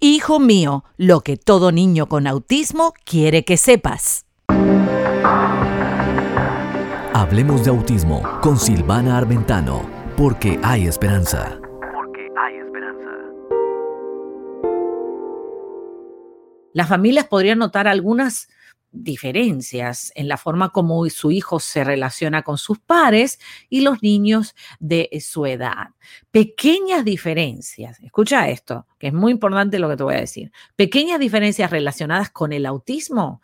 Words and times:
Hijo 0.00 0.38
mío, 0.38 0.84
lo 0.96 1.22
que 1.22 1.36
todo 1.36 1.72
niño 1.72 2.06
con 2.06 2.28
autismo 2.28 2.94
quiere 3.04 3.44
que 3.44 3.56
sepas. 3.56 4.26
Hablemos 7.12 7.64
de 7.64 7.70
autismo 7.70 8.22
con 8.40 8.58
Silvana 8.58 9.18
Armentano, 9.18 9.82
porque 10.16 10.60
hay 10.62 10.86
esperanza. 10.86 11.58
Porque 11.92 12.28
hay 12.38 12.58
esperanza. 12.58 13.10
Las 16.72 16.88
familias 16.88 17.26
podrían 17.26 17.58
notar 17.58 17.88
algunas 17.88 18.46
diferencias 18.90 20.12
en 20.14 20.28
la 20.28 20.36
forma 20.36 20.70
como 20.70 21.08
su 21.10 21.30
hijo 21.30 21.60
se 21.60 21.84
relaciona 21.84 22.42
con 22.42 22.58
sus 22.58 22.78
pares 22.78 23.38
y 23.68 23.82
los 23.82 24.02
niños 24.02 24.54
de 24.80 25.08
su 25.20 25.46
edad. 25.46 25.88
Pequeñas 26.30 27.04
diferencias, 27.04 28.00
escucha 28.00 28.48
esto, 28.48 28.86
que 28.98 29.08
es 29.08 29.12
muy 29.12 29.32
importante 29.32 29.78
lo 29.78 29.88
que 29.88 29.96
te 29.96 30.02
voy 30.02 30.14
a 30.14 30.20
decir. 30.20 30.52
Pequeñas 30.76 31.20
diferencias 31.20 31.70
relacionadas 31.70 32.30
con 32.30 32.52
el 32.52 32.66
autismo 32.66 33.42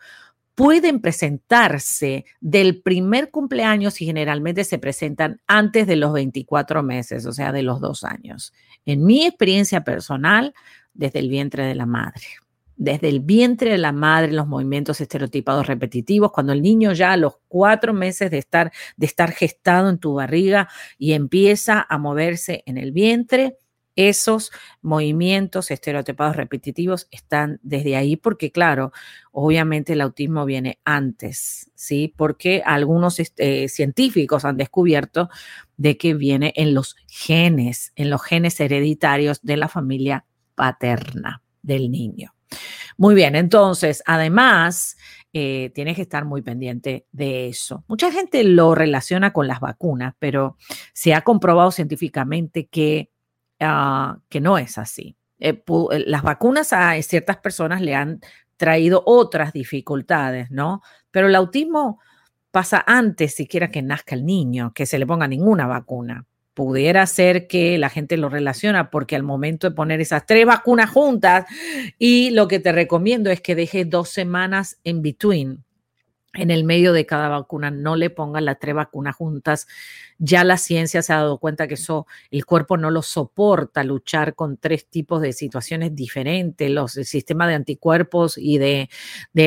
pueden 0.55 1.01
presentarse 1.01 2.25
del 2.39 2.81
primer 2.81 3.29
cumpleaños 3.29 4.01
y 4.01 4.05
generalmente 4.05 4.63
se 4.63 4.79
presentan 4.79 5.41
antes 5.47 5.85
de 5.85 5.97
los 5.97 6.13
24 6.13 6.81
meses, 6.81 7.25
o 7.25 7.33
sea, 7.33 7.51
de 7.51 7.61
los 7.61 7.81
dos 7.81 8.05
años. 8.05 8.53
En 8.85 9.03
mi 9.03 9.25
experiencia 9.25 9.83
personal, 9.83 10.53
desde 10.93 11.19
el 11.19 11.29
vientre 11.29 11.65
de 11.65 11.75
la 11.75 11.85
madre 11.85 12.23
desde 12.77 13.09
el 13.09 13.19
vientre 13.19 13.71
de 13.71 13.77
la 13.77 13.91
madre, 13.91 14.31
los 14.31 14.47
movimientos 14.47 15.01
estereotipados 15.01 15.67
repetitivos, 15.67 16.31
cuando 16.31 16.53
el 16.53 16.61
niño 16.61 16.93
ya 16.93 17.13
a 17.13 17.17
los 17.17 17.37
cuatro 17.47 17.93
meses 17.93 18.31
de 18.31 18.37
estar, 18.37 18.71
de 18.97 19.05
estar 19.05 19.31
gestado 19.31 19.89
en 19.89 19.97
tu 19.97 20.15
barriga 20.15 20.69
y 20.97 21.13
empieza 21.13 21.85
a 21.87 21.97
moverse 21.97 22.63
en 22.65 22.77
el 22.77 22.91
vientre, 22.91 23.57
esos 23.95 24.51
movimientos 24.81 25.71
estereotipados 25.71 26.35
repetitivos 26.35 27.07
están 27.11 27.59
desde 27.63 27.95
ahí 27.95 28.17
porque, 28.17 28.51
claro, 28.51 28.91
obviamente 29.31 29.93
el 29.93 30.01
autismo 30.01 30.45
viene 30.45 30.79
antes, 30.83 31.71
¿sí? 31.75 32.13
Porque 32.17 32.61
algunos 32.65 33.19
este, 33.19 33.69
científicos 33.69 34.43
han 34.43 34.57
descubierto 34.57 35.29
de 35.77 35.97
que 35.97 36.13
viene 36.13 36.53
en 36.57 36.73
los 36.73 36.97
genes, 37.07 37.93
en 37.95 38.09
los 38.09 38.21
genes 38.21 38.59
hereditarios 38.59 39.41
de 39.41 39.57
la 39.57 39.69
familia 39.69 40.25
paterna 40.55 41.41
del 41.61 41.89
niño. 41.89 42.34
Muy 42.97 43.13
bien, 43.13 43.35
entonces, 43.35 44.01
además, 44.05 44.97
eh, 45.33 45.71
tienes 45.75 45.97
que 45.97 46.01
estar 46.03 46.23
muy 46.23 46.41
pendiente 46.41 47.05
de 47.11 47.49
eso. 47.49 47.83
Mucha 47.87 48.09
gente 48.11 48.43
lo 48.45 48.73
relaciona 48.73 49.33
con 49.33 49.47
las 49.47 49.59
vacunas, 49.59 50.13
pero 50.17 50.55
se 50.93 51.13
ha 51.13 51.21
comprobado 51.21 51.71
científicamente 51.71 52.67
que, 52.67 53.11
ah, 53.59 54.17
que 54.29 54.39
no 54.39 54.57
es 54.57 54.77
así. 54.77 55.17
Eh, 55.39 55.61
eh, 55.91 56.03
las 56.07 56.23
vacunas 56.23 56.71
a 56.71 57.01
ciertas 57.01 57.37
personas 57.37 57.81
le 57.81 57.95
han 57.95 58.21
traído 58.55 59.03
otras 59.05 59.51
dificultades, 59.51 60.49
¿no? 60.49 60.81
Pero 61.11 61.27
el 61.27 61.35
autismo 61.35 61.99
pasa 62.51 62.81
antes 62.87 63.35
siquiera 63.35 63.69
que 63.69 63.81
nazca 63.81 64.15
el 64.15 64.25
niño, 64.25 64.71
que 64.73 64.85
se 64.85 64.97
le 64.99 65.05
ponga 65.05 65.27
ninguna 65.27 65.67
vacuna 65.67 66.25
pudiera 66.55 67.05
ser 67.05 67.47
que 67.47 67.77
la 67.77 67.89
gente 67.89 68.17
lo 68.17 68.29
relaciona 68.29 68.89
porque 68.89 69.15
al 69.15 69.23
momento 69.23 69.69
de 69.69 69.75
poner 69.75 70.01
esas 70.01 70.25
tres 70.25 70.45
vacunas 70.45 70.89
juntas 70.89 71.45
y 71.99 72.31
lo 72.31 72.47
que 72.47 72.59
te 72.59 72.71
recomiendo 72.71 73.29
es 73.29 73.41
que 73.41 73.55
dejes 73.55 73.87
dos 73.89 74.09
semanas 74.09 74.79
en 74.83 75.01
between 75.03 75.64
en 76.35 76.51
el 76.51 76.63
medio 76.63 76.93
de 76.93 77.05
cada 77.05 77.29
vacuna, 77.29 77.71
no 77.71 77.95
le 77.95 78.09
pongan 78.09 78.45
las 78.45 78.59
tres 78.59 78.75
vacunas 78.75 79.15
juntas. 79.15 79.67
Ya 80.17 80.43
la 80.43 80.57
ciencia 80.57 81.01
se 81.01 81.11
ha 81.11 81.17
dado 81.17 81.39
cuenta 81.39 81.67
que 81.67 81.73
eso, 81.73 82.07
el 82.31 82.45
cuerpo 82.45 82.77
no 82.77 82.89
lo 82.89 83.01
soporta 83.01 83.83
luchar 83.83 84.35
con 84.35 84.57
tres 84.57 84.87
tipos 84.87 85.21
de 85.21 85.33
situaciones 85.33 85.95
diferentes, 85.95 86.69
los 86.69 86.95
el 86.97 87.05
sistema 87.05 87.47
de 87.47 87.55
anticuerpos 87.55 88.37
y 88.37 88.57
de, 88.57 88.89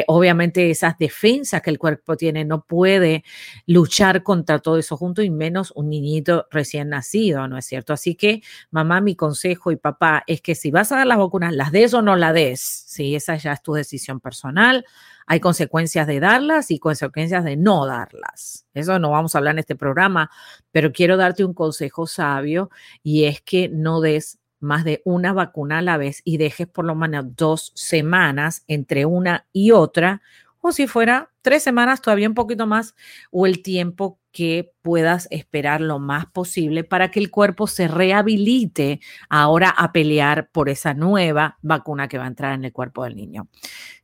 obviamente 0.06 0.70
esas 0.70 0.98
defensas 0.98 1.62
que 1.62 1.70
el 1.70 1.78
cuerpo 1.78 2.16
tiene, 2.16 2.44
no 2.44 2.64
puede 2.64 3.24
luchar 3.66 4.22
contra 4.22 4.58
todo 4.58 4.78
eso 4.78 4.96
junto 4.96 5.22
y 5.22 5.30
menos 5.30 5.72
un 5.74 5.88
niñito 5.88 6.46
recién 6.50 6.90
nacido, 6.90 7.48
¿no 7.48 7.56
es 7.56 7.64
cierto? 7.64 7.92
Así 7.92 8.14
que, 8.14 8.42
mamá, 8.70 9.00
mi 9.00 9.16
consejo 9.16 9.72
y 9.72 9.76
papá 9.76 10.24
es 10.26 10.42
que 10.42 10.54
si 10.54 10.70
vas 10.70 10.92
a 10.92 10.96
dar 10.96 11.06
las 11.06 11.18
vacunas, 11.18 11.54
las 11.54 11.72
des 11.72 11.94
o 11.94 12.02
no 12.02 12.16
las 12.16 12.34
des, 12.34 12.60
sí, 12.60 13.14
esa 13.14 13.36
ya 13.36 13.52
es 13.52 13.62
tu 13.62 13.72
decisión 13.72 14.20
personal 14.20 14.84
hay 15.28 15.40
consecuencias 15.40 16.06
de 16.06 16.20
darlas 16.20 16.70
y 16.70 16.78
consecuencias 16.78 17.44
de 17.44 17.56
no 17.56 17.86
darlas. 17.86 18.66
Eso 18.72 18.98
no 18.98 19.10
vamos 19.10 19.34
a 19.34 19.38
hablar 19.38 19.54
en 19.54 19.58
este 19.60 19.76
programa, 19.76 20.30
pero 20.72 20.90
quiero 20.90 21.18
darte 21.18 21.44
un 21.44 21.52
consejo 21.52 22.06
sabio 22.06 22.70
y 23.02 23.24
es 23.24 23.42
que 23.42 23.68
no 23.68 24.00
des 24.00 24.38
más 24.58 24.84
de 24.84 25.02
una 25.04 25.34
vacuna 25.34 25.78
a 25.78 25.82
la 25.82 25.98
vez 25.98 26.22
y 26.24 26.38
dejes 26.38 26.66
por 26.66 26.86
lo 26.86 26.94
menos 26.94 27.36
dos 27.36 27.72
semanas 27.74 28.64
entre 28.66 29.04
una 29.04 29.46
y 29.52 29.70
otra, 29.70 30.22
o 30.60 30.72
si 30.72 30.86
fuera 30.86 31.30
tres 31.42 31.62
semanas, 31.62 32.02
todavía 32.02 32.28
un 32.28 32.34
poquito 32.34 32.66
más, 32.66 32.94
o 33.30 33.46
el 33.46 33.62
tiempo 33.62 34.18
que 34.32 34.72
puedas 34.82 35.28
esperar 35.30 35.80
lo 35.80 35.98
más 35.98 36.26
posible 36.26 36.84
para 36.84 37.10
que 37.10 37.20
el 37.20 37.30
cuerpo 37.30 37.66
se 37.66 37.86
rehabilite 37.86 39.00
ahora 39.28 39.70
a 39.70 39.92
pelear 39.92 40.50
por 40.50 40.68
esa 40.68 40.94
nueva 40.94 41.58
vacuna 41.62 42.08
que 42.08 42.18
va 42.18 42.24
a 42.24 42.28
entrar 42.28 42.54
en 42.54 42.64
el 42.64 42.72
cuerpo 42.72 43.04
del 43.04 43.16
niño. 43.16 43.48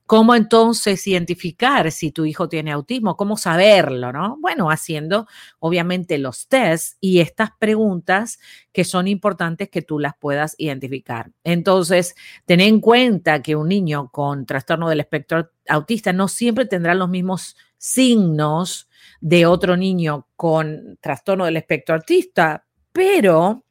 ¿Cómo 0.07 0.35
entonces 0.35 1.07
identificar 1.07 1.91
si 1.91 2.13
tu 2.13 2.27
hijo 2.27 2.47
tiene 2.47 2.73
autismo? 2.73 3.17
¿Cómo 3.17 3.39
saberlo? 3.39 4.13
¿no? 4.13 4.37
Bueno, 4.39 4.71
haciendo 4.71 5.27
obviamente 5.61 6.19
los 6.19 6.47
tests 6.47 6.99
y 7.01 7.21
estas 7.21 7.51
preguntas 7.59 8.39
que 8.71 8.85
son 8.85 9.09
importantes 9.09 9.71
que 9.71 9.81
tú 9.81 9.99
las 9.99 10.15
puedas 10.19 10.57
identificar. 10.59 11.31
Entonces, 11.43 12.15
ten 12.45 12.61
en 12.61 12.81
cuenta 12.81 13.41
que 13.41 13.57
un 13.57 13.69
niño 13.69 14.11
con 14.11 14.45
trastorno 14.45 14.91
del 14.91 15.01
espectro 15.01 15.51
autista 15.69 16.13
no 16.13 16.29
siempre 16.29 16.67
tendrá 16.67 16.95
los 16.95 17.09
mismos 17.09 17.57
signos 17.79 18.91
de 19.23 19.47
otro 19.47 19.75
niño 19.75 20.29
con 20.37 20.99
trastorno 21.01 21.47
del 21.47 21.57
espectro 21.57 21.95
autista, 21.95 22.67
pero 22.93 23.65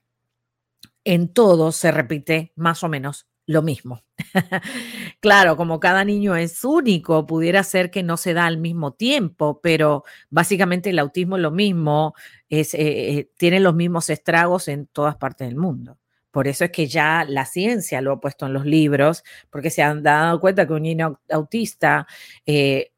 en 1.04 1.32
todo 1.32 1.72
se 1.72 1.92
repite 1.92 2.54
más 2.56 2.84
o 2.84 2.90
menos 2.90 3.28
lo 3.46 3.62
mismo. 3.62 4.04
claro, 5.20 5.58
como 5.58 5.80
cada 5.80 6.04
niño 6.06 6.36
es 6.36 6.64
único, 6.64 7.26
pudiera 7.26 7.64
ser 7.64 7.92
que 7.92 8.04
no 8.04 8.18
se 8.18 8.34
da 8.34 8.46
al 8.46 8.58
mismo 8.58 8.94
tiempo, 8.94 9.60
pero 9.62 10.04
básicamente 10.30 10.92
el 10.92 11.00
autismo 11.00 11.36
es 11.36 11.42
lo 11.42 11.52
mismo, 11.52 12.14
es, 12.50 12.74
eh, 12.74 12.80
eh, 13.20 13.30
tiene 13.38 13.60
los 13.60 13.76
mismos 13.76 14.10
estragos 14.10 14.68
en 14.68 14.88
todas 14.88 15.16
partes 15.18 15.48
del 15.48 15.58
mundo. 15.58 15.98
Por 16.32 16.48
eso 16.48 16.66
es 16.66 16.72
que 16.72 16.88
ya 16.88 17.26
la 17.28 17.46
ciencia 17.46 18.02
lo 18.02 18.14
ha 18.14 18.20
puesto 18.20 18.48
en 18.48 18.54
los 18.54 18.66
libros, 18.66 19.24
porque 19.52 19.70
se 19.70 19.84
han 19.84 20.02
dado 20.02 20.40
cuenta 20.40 20.66
que 20.66 20.74
un 20.74 20.82
niño 20.82 21.20
autista 21.30 22.08
eh, 22.46 22.92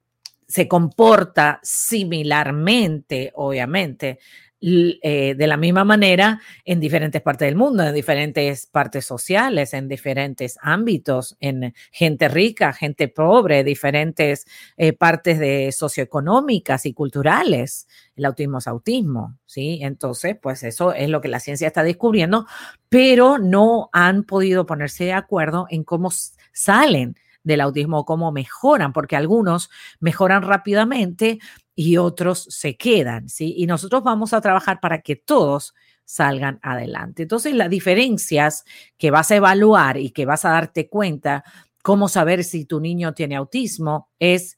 se 0.47 0.67
comporta 0.67 1.59
similarmente, 1.63 3.31
obviamente, 3.35 4.19
eh, 4.68 5.36
de 5.38 5.46
la 5.46 5.58
misma 5.58 5.84
manera 5.84 6.42
en 6.64 6.80
diferentes 6.80 7.22
partes 7.22 7.48
del 7.48 7.56
mundo, 7.56 7.84
en 7.84 7.94
diferentes 7.94 8.66
partes 8.66 9.06
sociales, 9.06 9.76
en 9.76 9.88
diferentes 9.88 10.58
ámbitos, 10.59 11.38
en 11.40 11.76
gente 11.92 12.30
rica, 12.30 12.74
gente 12.74 13.08
pobre, 13.08 13.64
diferentes 13.64 14.48
eh, 14.75 14.94
partes 14.94 15.38
de 15.38 15.72
socioeconómicas 15.72 16.88
y 16.88 16.94
culturales. 16.94 17.88
El 18.16 18.25
autismo 18.25 18.57
es 18.57 18.66
autismo, 18.66 19.38
¿sí? 19.45 19.80
Entonces, 19.84 20.36
pues 20.42 20.63
eso 20.63 20.94
es 20.94 21.10
lo 21.10 21.22
que 21.22 21.28
la 21.28 21.39
ciencia 21.39 21.68
está 21.68 21.84
descubriendo, 21.84 22.48
pero 22.89 23.38
no 23.38 23.89
han 23.94 24.24
podido 24.24 24.66
ponerse 24.66 25.04
de 25.04 25.13
acuerdo 25.13 25.68
en 25.69 25.84
cómo 25.84 26.10
salen 26.54 27.16
del 27.45 27.62
autismo, 27.62 28.03
cómo 28.03 28.33
mejoran, 28.33 28.92
porque 28.92 29.15
algunos 29.15 29.69
mejoran 30.01 30.42
rápidamente 30.42 31.39
y 31.74 31.95
otros 31.97 32.47
se 32.50 32.75
quedan, 32.75 33.30
¿sí? 33.30 33.53
Y 33.57 33.68
nosotros 33.68 34.03
vamos 34.03 34.33
a 34.33 34.42
trabajar 34.42 34.80
para 34.81 35.01
que 35.01 35.15
todos 35.15 35.74
salgan 36.03 36.59
adelante. 36.62 37.24
Entonces, 37.24 37.53
las 37.53 37.69
diferencias 37.69 38.65
que 38.97 39.12
vas 39.12 39.31
a 39.31 39.38
evaluar 39.38 39.97
y 39.97 40.09
que 40.09 40.25
vas 40.25 40.44
a 40.44 40.50
darte 40.50 40.89
cuenta, 40.89 41.44
cómo 41.81 42.09
saber 42.09 42.44
si 42.44 42.65
tu 42.65 42.80
niño 42.80 43.13
tiene 43.13 43.36
autismo, 43.36 44.09
es... 44.19 44.57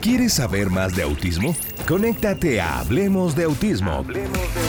¿Quieres 0.00 0.34
saber 0.34 0.70
más 0.70 0.94
de 0.94 1.02
autismo? 1.02 1.54
Conéctate 1.88 2.60
a 2.60 2.80
Hablemos 2.80 3.34
de 3.34 3.44
Autismo. 3.44 3.92
Hablemos 3.92 4.54
de. 4.54 4.65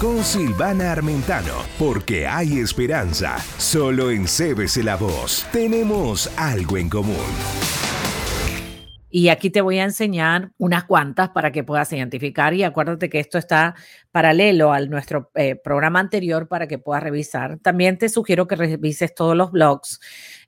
Con 0.00 0.24
Silvana 0.24 0.92
Armentano, 0.92 1.52
porque 1.78 2.26
hay 2.26 2.58
esperanza. 2.58 3.36
Solo 3.58 4.10
en 4.10 4.24
CBC 4.24 4.82
La 4.82 4.96
Voz 4.96 5.46
tenemos 5.52 6.32
algo 6.38 6.78
en 6.78 6.88
común. 6.88 7.16
Y 9.10 9.28
aquí 9.28 9.50
te 9.50 9.60
voy 9.60 9.78
a 9.78 9.84
enseñar 9.84 10.52
unas 10.56 10.84
cuantas 10.84 11.28
para 11.28 11.52
que 11.52 11.64
puedas 11.64 11.92
identificar 11.92 12.54
y 12.54 12.62
acuérdate 12.62 13.10
que 13.10 13.20
esto 13.20 13.36
está 13.36 13.74
paralelo 14.10 14.72
a 14.72 14.80
nuestro 14.80 15.30
eh, 15.34 15.56
programa 15.56 16.00
anterior 16.00 16.48
para 16.48 16.66
que 16.66 16.78
puedas 16.78 17.02
revisar. 17.02 17.58
También 17.58 17.98
te 17.98 18.08
sugiero 18.08 18.46
que 18.46 18.56
revises 18.56 19.14
todos 19.14 19.36
los 19.36 19.50
blogs 19.50 20.00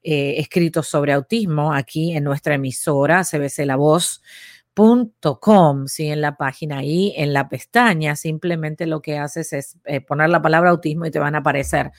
eh, 0.03 0.37
escritos 0.39 0.89
sobre 0.89 1.13
autismo 1.13 1.75
aquí 1.75 2.17
en 2.17 2.25
nuestra 2.25 2.55
emisora 2.55 3.23
CBC 3.23 3.67
La 3.67 3.77
Voz 3.77 4.23
.com, 4.75 5.87
¿sí? 5.87 6.09
en 6.09 6.21
la 6.21 6.37
página 6.37 6.79
ahí, 6.79 7.13
en 7.17 7.33
la 7.33 7.49
pestaña, 7.49 8.17
simplemente 8.17 8.87
lo 8.87 9.03
que 9.03 9.19
haces 9.19 9.53
es 9.53 9.77
eh, 9.85 10.01
poner 10.01 10.31
la 10.31 10.43
palabra 10.43 10.71
autismo 10.71 11.07
y 11.07 11.11
te 11.11 11.19
van 11.19 11.35
a 11.35 11.39
aparecer 11.39 11.93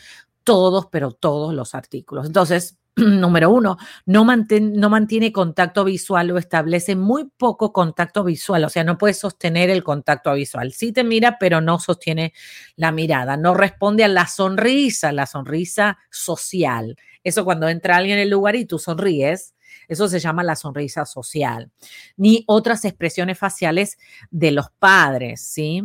todos, 0.44 0.88
pero 0.88 1.12
todos 1.12 1.54
los 1.54 1.76
artículos. 1.76 2.26
Entonces, 2.26 2.78
número 2.96 3.50
uno, 3.50 3.78
no, 4.06 4.26
no 4.26 4.90
mantiene 4.90 5.32
contacto 5.32 5.84
visual 5.84 6.32
o 6.32 6.38
establece 6.38 6.96
muy 6.96 7.30
poco 7.38 7.74
contacto 7.74 8.24
visual, 8.24 8.64
o 8.66 8.70
sea, 8.70 8.84
no 8.84 8.98
puede 8.98 9.14
sostener 9.14 9.70
el 9.70 9.84
contacto 9.84 10.34
visual. 10.34 10.74
Sí 10.74 10.92
te 10.92 11.04
mira, 11.04 11.38
pero 11.40 11.62
no 11.62 11.80
sostiene 11.80 12.34
la 12.76 12.92
mirada, 12.92 13.38
no 13.38 13.54
responde 13.54 14.04
a 14.04 14.08
la 14.08 14.28
sonrisa, 14.28 15.12
la 15.12 15.26
sonrisa 15.26 15.98
social. 16.12 16.96
Eso 17.24 17.46
cuando 17.46 17.70
entra 17.70 17.98
alguien 17.98 18.18
en 18.18 18.24
el 18.24 18.30
lugar 18.30 18.56
y 18.56 18.66
tú 18.66 18.80
sonríes, 18.80 19.54
eso 19.88 20.08
se 20.08 20.20
llama 20.20 20.44
la 20.44 20.56
sonrisa 20.56 21.06
social. 21.06 21.72
Ni 22.18 22.44
otras 22.48 22.86
expresiones 22.86 23.38
faciales 23.38 23.98
de 24.32 24.52
los 24.52 24.70
padres, 24.80 25.42
¿sí? 25.42 25.84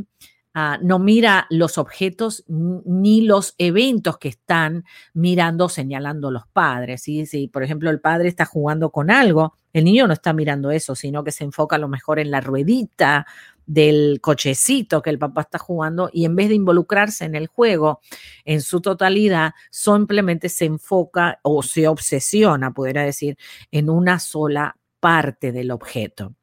Ah, 0.55 0.79
no 0.83 0.99
mira 0.99 1.47
los 1.51 1.79
objetos 1.79 2.43
ni 2.49 3.21
los 3.21 3.55
eventos 3.59 4.19
que 4.19 4.29
están 4.29 4.85
mirando, 5.13 5.69
señalando 5.69 6.31
los 6.31 6.47
padres. 6.49 7.03
Si, 7.03 7.49
por 7.49 7.63
ejemplo, 7.63 7.91
el 7.91 8.01
padre 8.01 8.29
está 8.29 8.45
jugando 8.45 8.91
con 8.91 9.11
algo, 9.11 9.55
el 9.73 9.85
niño 9.85 10.07
no 10.07 10.15
está 10.15 10.33
mirando 10.33 10.71
eso, 10.71 10.95
sino 10.95 11.23
que 11.23 11.33
se 11.33 11.45
enfoca 11.45 11.77
a 11.77 11.79
lo 11.79 11.89
mejor 11.89 12.19
en 12.19 12.31
la 12.31 12.41
ruedita 12.41 13.27
del 13.67 14.21
cochecito 14.23 15.03
que 15.03 15.11
el 15.11 15.19
papá 15.19 15.43
está 15.43 15.59
jugando 15.59 16.09
y 16.13 16.25
en 16.25 16.35
vez 16.35 16.49
de 16.49 16.55
involucrarse 16.55 17.27
en 17.27 17.35
el 17.35 17.47
juego 17.47 18.01
en 18.47 18.63
su 18.63 18.81
totalidad, 18.81 19.53
simplemente 19.71 20.49
se 20.49 20.65
enfoca 20.65 21.39
o 21.43 21.63
se 21.63 21.87
obsesiona, 21.87 22.73
pudiera 22.73 23.03
decir, 23.05 23.37
en 23.71 23.91
una 23.91 24.19
sola 24.19 24.77
parte 25.01 25.53
del 25.53 25.71
objeto 25.71 26.38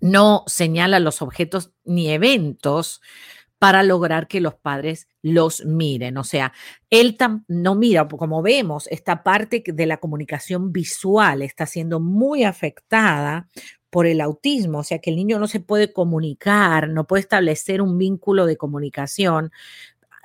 no 0.00 0.44
señala 0.46 1.00
los 1.00 1.22
objetos 1.22 1.72
ni 1.84 2.10
eventos 2.10 3.00
para 3.58 3.82
lograr 3.82 4.26
que 4.26 4.40
los 4.40 4.54
padres 4.54 5.06
los 5.20 5.66
miren. 5.66 6.16
O 6.16 6.24
sea, 6.24 6.52
él 6.88 7.18
no 7.46 7.74
mira, 7.74 8.08
como 8.08 8.40
vemos, 8.40 8.86
esta 8.88 9.22
parte 9.22 9.62
de 9.66 9.86
la 9.86 9.98
comunicación 9.98 10.72
visual 10.72 11.42
está 11.42 11.66
siendo 11.66 12.00
muy 12.00 12.44
afectada 12.44 13.48
por 13.90 14.06
el 14.06 14.22
autismo, 14.22 14.78
o 14.78 14.84
sea 14.84 15.00
que 15.00 15.10
el 15.10 15.16
niño 15.16 15.38
no 15.38 15.46
se 15.46 15.60
puede 15.60 15.92
comunicar, 15.92 16.88
no 16.88 17.06
puede 17.06 17.20
establecer 17.20 17.82
un 17.82 17.98
vínculo 17.98 18.46
de 18.46 18.56
comunicación 18.56 19.50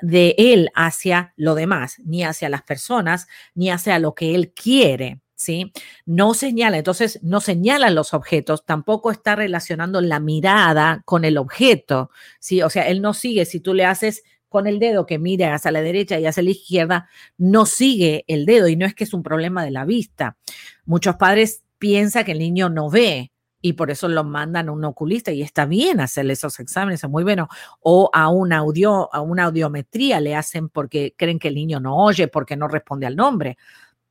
de 0.02 0.36
él 0.38 0.70
hacia 0.76 1.34
lo 1.36 1.56
demás, 1.56 1.98
ni 2.06 2.24
hacia 2.24 2.48
las 2.48 2.62
personas, 2.62 3.28
ni 3.54 3.70
hacia 3.70 4.00
lo 4.00 4.16
que 4.16 4.36
él 4.36 4.54
quiere. 4.54 5.20
¿Sí? 5.36 5.72
No 6.06 6.34
señala, 6.34 6.78
entonces 6.78 7.20
no 7.22 7.42
señala 7.42 7.90
los 7.90 8.14
objetos, 8.14 8.66
tampoco 8.66 9.12
está 9.12 9.36
relacionando 9.36 10.02
la 10.02 10.20
mirada 10.20 11.02
con 11.06 11.26
el 11.26 11.38
objeto, 11.38 12.10
¿sí? 12.40 12.62
O 12.62 12.70
sea, 12.70 12.88
él 12.88 13.02
no 13.02 13.14
sigue, 13.14 13.46
si 13.46 13.60
tú 13.60 13.74
le 13.74 13.86
haces 13.86 14.24
con 14.50 14.68
el 14.68 14.80
dedo 14.80 15.06
que 15.06 15.20
mire 15.20 15.46
hacia 15.48 15.72
la 15.72 15.82
derecha 15.82 16.20
y 16.20 16.26
hacia 16.26 16.44
la 16.44 16.52
izquierda, 16.52 17.10
no 17.38 17.66
sigue 17.66 18.24
el 18.28 18.46
dedo 18.46 18.68
y 18.68 18.76
no 18.78 18.86
es 18.86 18.96
que 18.96 19.04
es 19.04 19.14
un 19.14 19.24
problema 19.24 19.66
de 19.66 19.72
la 19.72 19.86
vista. 19.86 20.38
Muchos 20.86 21.16
padres 21.18 21.64
piensan 21.78 22.24
que 22.24 22.32
el 22.32 22.40
niño 22.40 22.70
no 22.70 22.90
ve, 22.90 23.32
y 23.66 23.74
por 23.74 23.90
eso 23.90 24.08
lo 24.08 24.24
mandan 24.24 24.70
a 24.70 24.72
un 24.72 24.86
oculista 24.86 25.32
y 25.32 25.42
está 25.42 25.66
bien 25.66 26.00
hacerle 26.00 26.34
esos 26.34 26.60
exámenes, 26.60 27.04
es 27.04 27.10
muy 27.10 27.24
bueno. 27.24 27.48
O 27.80 28.12
a 28.14 28.26
audio, 28.26 29.12
a 29.12 29.22
una 29.22 29.46
audiometría 29.46 30.20
le 30.20 30.36
hacen 30.36 30.70
porque 30.70 31.16
creen 31.18 31.40
que 31.40 31.48
el 31.48 31.56
niño 31.56 31.80
no 31.80 31.98
oye, 31.98 32.28
porque 32.28 32.56
no 32.56 32.68
responde 32.68 33.08
al 33.08 33.16
nombre 33.16 33.58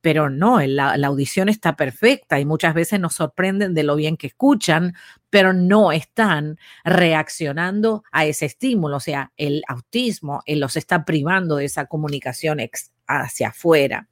pero 0.05 0.29
no, 0.29 0.61
la, 0.61 0.93
audición 0.93 1.49
está 1.49 1.75
perfecta 1.75 2.39
y 2.39 2.45
muchas 2.45 2.75
veces 2.75 2.99
nos 2.99 3.15
sorprenden 3.15 3.73
de 3.73 3.81
lo 3.81 3.95
bien 3.95 4.17
que 4.17 4.27
escuchan, 4.27 4.93
pero 5.31 5.51
no 5.51 5.91
están 5.91 6.59
reaccionando 6.83 8.03
a 8.11 8.25
ese 8.25 8.45
estímulo. 8.45 8.97
O 8.97 8.99
sea, 8.99 9.31
el 9.35 9.63
autismo 9.67 10.43
él 10.45 10.59
los 10.59 10.77
está 10.77 11.05
privando 11.05 11.55
de 11.55 11.65
esa 11.65 11.87
comunicación 11.87 12.59
hacia 13.07 13.49
afuera. 13.49 14.07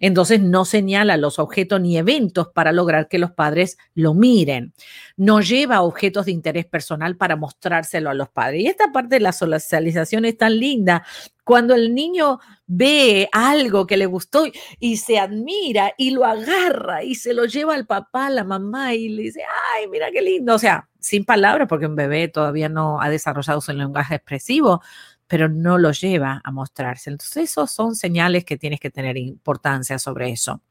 Entonces 0.00 0.40
no 0.40 0.64
señala 0.64 1.16
los 1.16 1.38
objetos 1.38 1.80
ni 1.80 1.96
eventos 1.96 2.48
para 2.48 2.72
lograr 2.72 3.08
que 3.08 3.18
los 3.18 3.30
padres 3.30 3.78
lo 3.94 4.14
miren. 4.14 4.74
No 5.16 5.40
lleva 5.40 5.82
objetos 5.82 6.26
de 6.26 6.32
interés 6.32 6.66
personal 6.66 7.16
para 7.16 7.36
mostrárselo 7.36 8.10
a 8.10 8.14
los 8.14 8.28
padres. 8.28 8.62
Y 8.62 8.66
esta 8.66 8.92
parte 8.92 9.16
de 9.16 9.20
la 9.20 9.32
socialización 9.32 10.24
es 10.24 10.36
tan 10.36 10.58
linda. 10.58 11.06
Cuando 11.44 11.74
el 11.74 11.94
niño 11.94 12.40
ve 12.66 13.28
algo 13.32 13.86
que 13.86 13.96
le 13.96 14.06
gustó 14.06 14.44
y 14.78 14.96
se 14.96 15.18
admira 15.18 15.92
y 15.96 16.10
lo 16.10 16.24
agarra 16.24 17.04
y 17.04 17.14
se 17.14 17.34
lo 17.34 17.44
lleva 17.44 17.74
al 17.74 17.86
papá, 17.86 18.26
a 18.26 18.30
la 18.30 18.44
mamá 18.44 18.94
y 18.94 19.10
le 19.10 19.22
dice, 19.24 19.42
ay, 19.74 19.88
mira 19.88 20.10
qué 20.10 20.22
lindo. 20.22 20.54
O 20.54 20.58
sea, 20.58 20.88
sin 20.98 21.24
palabras, 21.26 21.68
porque 21.68 21.86
un 21.86 21.96
bebé 21.96 22.28
todavía 22.28 22.70
no 22.70 23.00
ha 23.00 23.10
desarrollado 23.10 23.60
su 23.60 23.72
lenguaje 23.74 24.14
expresivo, 24.14 24.80
pero 25.26 25.48
no 25.48 25.78
lo 25.78 25.92
lleva 25.92 26.40
a 26.44 26.50
mostrarse. 26.50 27.10
Entonces, 27.10 27.50
esos 27.50 27.70
son 27.70 27.96
señales 27.96 28.44
que 28.44 28.58
tienes 28.58 28.80
que 28.80 28.90
tener 28.90 29.16
importancia 29.16 29.98
sobre 29.98 30.30
eso. 30.30 30.62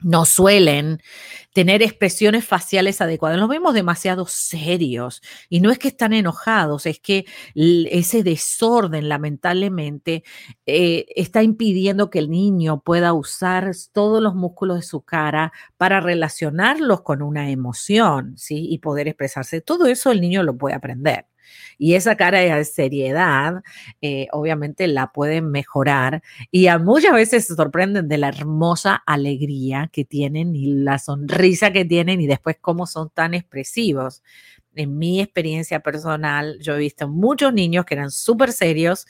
No 0.00 0.24
suelen 0.26 1.02
tener 1.52 1.82
expresiones 1.82 2.44
faciales 2.44 3.00
adecuadas. 3.00 3.40
Los 3.40 3.48
vemos 3.48 3.74
demasiado 3.74 4.26
serios 4.26 5.22
y 5.48 5.60
no 5.60 5.72
es 5.72 5.78
que 5.80 5.88
están 5.88 6.12
enojados, 6.12 6.86
es 6.86 7.00
que 7.00 7.26
ese 7.56 8.22
desorden 8.22 9.08
lamentablemente 9.08 10.22
eh, 10.66 11.06
está 11.16 11.42
impidiendo 11.42 12.10
que 12.10 12.20
el 12.20 12.30
niño 12.30 12.80
pueda 12.80 13.12
usar 13.12 13.72
todos 13.92 14.22
los 14.22 14.36
músculos 14.36 14.76
de 14.76 14.82
su 14.82 15.02
cara 15.02 15.52
para 15.76 15.98
relacionarlos 15.98 17.00
con 17.02 17.20
una 17.20 17.50
emoción 17.50 18.34
¿sí? 18.38 18.68
y 18.70 18.78
poder 18.78 19.08
expresarse. 19.08 19.60
Todo 19.62 19.86
eso 19.86 20.12
el 20.12 20.20
niño 20.20 20.44
lo 20.44 20.56
puede 20.56 20.76
aprender. 20.76 21.26
Y 21.78 21.94
esa 21.94 22.16
cara 22.16 22.40
de 22.40 22.64
seriedad, 22.64 23.62
eh, 24.00 24.26
obviamente 24.32 24.86
la 24.88 25.12
pueden 25.12 25.50
mejorar 25.50 26.22
y 26.50 26.66
a 26.66 26.78
muchas 26.78 27.12
veces 27.12 27.46
se 27.46 27.54
sorprenden 27.54 28.08
de 28.08 28.18
la 28.18 28.28
hermosa 28.28 28.94
alegría 29.06 29.88
que 29.92 30.04
tienen 30.04 30.54
y 30.56 30.66
la 30.66 30.98
sonrisa 30.98 31.72
que 31.72 31.84
tienen 31.84 32.20
y 32.20 32.26
después 32.26 32.56
cómo 32.60 32.86
son 32.86 33.10
tan 33.10 33.34
expresivos. 33.34 34.22
En 34.74 34.98
mi 34.98 35.20
experiencia 35.20 35.80
personal, 35.80 36.58
yo 36.60 36.74
he 36.74 36.78
visto 36.78 37.08
muchos 37.08 37.52
niños 37.52 37.84
que 37.84 37.94
eran 37.94 38.10
súper 38.10 38.52
serios, 38.52 39.06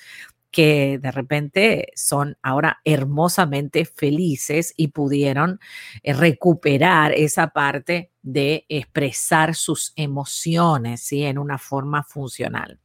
que 0.50 0.98
de 1.00 1.10
repente 1.10 1.88
son 1.94 2.38
ahora 2.42 2.78
hermosamente 2.84 3.84
felices 3.84 4.72
y 4.76 4.88
pudieron 4.88 5.60
eh, 6.02 6.14
recuperar 6.14 7.12
esa 7.12 7.48
parte 7.48 8.10
de 8.22 8.64
expresar 8.68 9.54
sus 9.54 9.92
emociones 9.96 11.02
¿sí? 11.02 11.22
en 11.24 11.38
una 11.38 11.58
forma 11.58 12.02
funcional. 12.02 12.78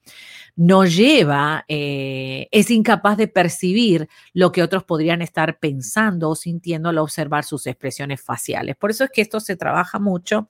No 0.55 0.85
lleva, 0.85 1.65
eh, 1.67 2.47
es 2.51 2.69
incapaz 2.69 3.17
de 3.17 3.27
percibir 3.27 4.07
lo 4.33 4.51
que 4.51 4.63
otros 4.63 4.83
podrían 4.83 5.21
estar 5.21 5.59
pensando 5.59 6.29
o 6.29 6.35
sintiendo 6.35 6.89
al 6.89 6.97
observar 6.97 7.43
sus 7.43 7.65
expresiones 7.65 8.21
faciales. 8.21 8.75
Por 8.75 8.91
eso 8.91 9.03
es 9.05 9.09
que 9.09 9.21
esto 9.21 9.39
se 9.39 9.55
trabaja 9.55 9.99
mucho 9.99 10.49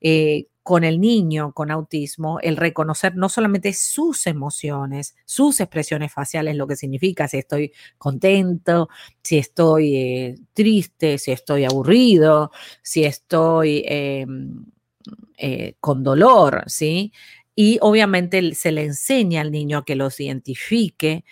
eh, 0.00 0.46
con 0.64 0.82
el 0.82 0.98
niño 0.98 1.52
con 1.52 1.70
autismo, 1.70 2.40
el 2.40 2.56
reconocer 2.56 3.14
no 3.16 3.28
solamente 3.28 3.74
sus 3.74 4.26
emociones, 4.26 5.14
sus 5.26 5.60
expresiones 5.60 6.10
faciales, 6.10 6.56
lo 6.56 6.66
que 6.66 6.74
significa 6.74 7.28
si 7.28 7.36
estoy 7.36 7.72
contento, 7.98 8.88
si 9.22 9.36
estoy 9.36 9.96
eh, 9.96 10.34
triste, 10.54 11.18
si 11.18 11.32
estoy 11.32 11.66
aburrido, 11.66 12.50
si 12.82 13.04
estoy 13.04 13.84
em, 13.86 14.64
eh, 15.36 15.74
con 15.80 16.02
dolor, 16.02 16.64
¿sí? 16.66 17.12
Y 17.54 17.78
obviamente 17.82 18.54
se 18.54 18.72
le 18.72 18.84
enseña 18.84 19.42
al 19.42 19.52
niño 19.52 19.84
que 19.84 19.96
los 19.96 20.18
identifique 20.18 21.24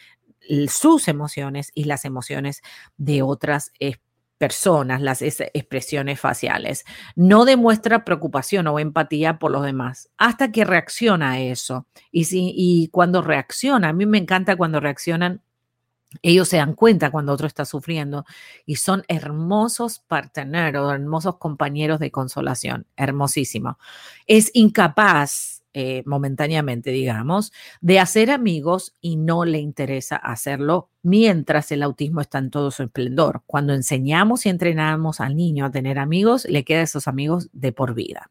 sus 0.69 1.09
emociones 1.09 1.71
y 1.75 1.85
las 1.85 2.05
emociones 2.05 2.61
de 2.99 3.23
otras 3.23 3.73
personas, 4.43 5.01
las 5.01 5.23
expresiones 5.23 6.19
faciales. 6.19 6.85
No 7.15 7.45
demuestra 7.45 8.05
preocupación 8.05 8.67
o 8.67 8.81
empatía 8.81 9.39
por 9.39 9.53
los 9.53 9.63
demás 9.63 10.11
hasta 10.19 10.51
que 10.51 10.65
reacciona 10.65 11.31
a 11.31 11.41
eso. 11.41 11.87
Y, 12.11 12.25
si, 12.25 12.53
y 12.57 12.89
cuando 12.89 13.23
reacciona, 13.23 13.91
a 13.91 13.93
mí 13.93 14.05
me 14.05 14.19
encanta 14.19 14.57
cuando 14.57 14.81
reaccionan 14.81 15.43
ellos 16.23 16.49
se 16.49 16.57
dan 16.57 16.75
cuenta 16.75 17.13
cuando 17.13 17.33
otro 17.33 17.47
está 17.47 17.65
sufriendo 17.65 18.25
y 18.67 18.77
son 18.77 19.05
hermosos 19.07 20.01
parteneros, 20.01 20.93
hermosos 20.93 21.37
compañeros 21.37 22.01
de 22.01 22.11
consolación, 22.11 22.87
hermosísimo. 22.97 23.79
Es 24.27 24.51
incapaz 24.55 25.62
eh, 25.75 26.03
momentáneamente, 26.05 26.91
digamos, 26.91 27.51
de 27.81 27.99
hacer 27.99 28.31
amigos 28.31 28.95
y 29.01 29.17
no 29.17 29.47
le 29.47 29.59
interesa 29.59 30.17
hacerlo 30.17 30.91
mientras 31.03 31.73
el 31.73 31.83
autismo 31.83 32.21
está 32.21 32.39
en 32.39 32.51
todo 32.51 32.71
su 32.71 32.83
esplendor. 32.83 33.43
Cuando 33.47 33.73
enseñamos 33.73 34.45
y 34.45 34.51
entrenamos 34.51 35.21
al 35.21 35.35
niño 35.35 35.65
a 35.65 35.71
tener 35.71 35.99
amigos, 35.99 36.45
le 36.45 36.65
queda 36.65 36.83
esos 36.83 37.09
amigos 37.09 37.49
de 37.55 37.73
por 37.73 37.95
vida. 37.95 38.31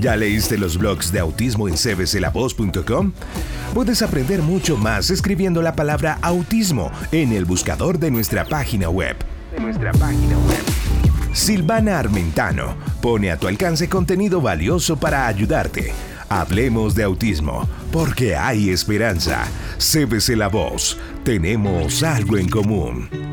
¿Ya 0.00 0.16
leíste 0.16 0.56
los 0.56 0.78
blogs 0.78 1.12
de 1.12 1.18
autismo 1.18 1.68
en 1.68 1.74
cbclavoz.com? 1.74 3.12
Puedes 3.74 4.00
aprender 4.00 4.40
mucho 4.40 4.78
más 4.78 5.10
escribiendo 5.10 5.60
la 5.60 5.76
palabra 5.76 6.18
autismo 6.22 6.90
en 7.12 7.32
el 7.32 7.44
buscador 7.44 7.98
de 7.98 8.10
nuestra 8.10 8.46
página 8.46 8.88
web. 8.88 9.16
De 9.52 9.60
nuestra 9.60 9.92
página 9.92 10.38
web. 10.38 10.89
Silvana 11.32 11.98
Armentano 11.98 12.74
pone 13.00 13.30
a 13.30 13.36
tu 13.36 13.46
alcance 13.46 13.88
contenido 13.88 14.40
valioso 14.40 14.96
para 14.96 15.26
ayudarte. 15.26 15.92
Hablemos 16.28 16.94
de 16.94 17.04
autismo, 17.04 17.68
porque 17.92 18.36
hay 18.36 18.70
esperanza. 18.70 19.46
CBC 19.78 20.36
La 20.36 20.48
Voz, 20.48 20.98
tenemos 21.24 22.02
algo 22.02 22.36
en 22.36 22.48
común. 22.48 23.29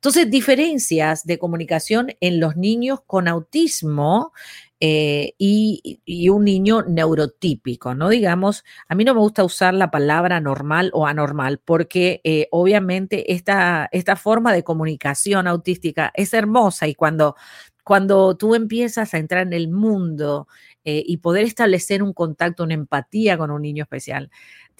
Entonces, 0.00 0.30
diferencias 0.30 1.26
de 1.26 1.38
comunicación 1.38 2.12
en 2.20 2.40
los 2.40 2.56
niños 2.56 3.00
con 3.06 3.28
autismo 3.28 4.32
eh, 4.80 5.34
y, 5.36 6.00
un 6.30 6.42
niño 6.42 6.84
neurotípico, 6.88 7.94
¿no? 7.94 8.08
Digamos, 8.08 8.64
a 8.88 8.94
mí 8.94 9.04
no 9.04 9.12
me 9.12 9.20
gusta 9.20 9.44
usar 9.44 9.74
la 9.74 9.90
palabra 9.90 10.40
normal 10.40 10.90
o 10.94 11.06
anormal 11.06 11.60
porque 11.62 12.22
eh, 12.24 12.48
obviamente 12.50 13.34
esta, 13.34 13.90
esta 13.92 14.16
forma 14.16 14.54
de 14.54 14.64
comunicación 14.64 15.46
autística 15.46 16.10
es 16.14 16.32
hermosa 16.32 16.88
y 16.88 16.94
cuando, 16.94 17.36
cuando 17.84 18.38
tú 18.38 18.54
empiezas 18.54 19.12
a 19.12 19.18
entrar 19.18 19.46
en 19.46 19.52
el 19.52 19.68
mundo 19.68 20.48
eh, 20.84 21.02
y 21.06 21.18
poder 21.18 21.44
establecer 21.44 22.02
un 22.02 22.12
contacto, 22.12 22.64
una 22.64 22.74
empatía 22.74 23.36
con 23.36 23.50
un 23.50 23.62
niño 23.62 23.82
especial, 23.82 24.30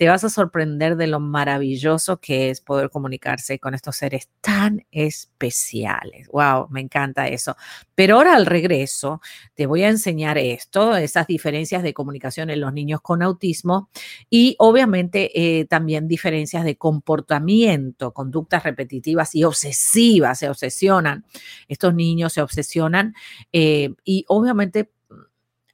te 0.01 0.09
vas 0.09 0.25
a 0.25 0.31
sorprender 0.31 0.97
de 0.97 1.07
lo 1.07 1.21
maravilloso 1.21 2.21
que 2.21 2.49
es 2.49 2.63
poder 2.63 2.89
comunicarse 2.89 3.59
con 3.59 3.75
estos 3.75 3.97
seres 3.97 4.31
tan 4.41 4.87
especiales. 4.91 6.27
Wow, 6.29 6.69
me 6.71 6.81
encanta 6.81 7.29
eso. 7.29 7.55
Pero 7.95 8.17
ahora 8.17 8.35
al 8.35 8.47
regreso, 8.47 9.21
te 9.55 9.67
voy 9.67 9.83
a 9.83 9.91
enseñar 9.91 10.39
esto, 10.39 10.97
esas 10.97 11.27
diferencias 11.27 11.83
de 11.83 11.93
comunicación 11.93 12.49
en 12.49 12.63
los 12.63 12.73
niños 12.73 13.03
con 13.03 13.23
autismo 13.23 13.91
y 14.31 14.57
obviamente 14.59 15.33
eh, 15.35 15.67
también 15.67 16.09
diferencias 16.09 16.65
de 16.65 16.79
comportamiento, 16.79 18.15
conductas 18.15 18.63
repetitivas 18.63 19.35
y 19.35 19.45
obsesivas, 19.45 20.39
se 20.39 20.49
obsesionan. 20.49 21.27
Estos 21.69 21.95
niños 21.95 22.33
se 22.33 22.41
obsesionan 22.41 23.15
eh, 23.53 23.91
y 24.03 24.25
obviamente 24.29 24.89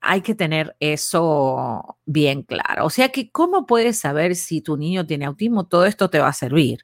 hay 0.01 0.21
que 0.23 0.35
tener 0.35 0.77
eso 0.81 1.99
bien 2.05 2.43
claro. 2.43 2.87
O 2.87 2.91
sea 2.91 3.11
que, 3.11 3.31
¿cómo 3.31 3.67
puedes 3.67 3.99
saber 3.99 4.37
si 4.37 4.61
tu 4.61 4.77
niño 4.77 5.07
tiene 5.07 5.27
autismo? 5.27 5.67
Todo 5.67 5.87
esto 5.87 6.11
te 6.11 6.19
va 6.19 6.29
a 6.29 6.33
servir. 6.33 6.81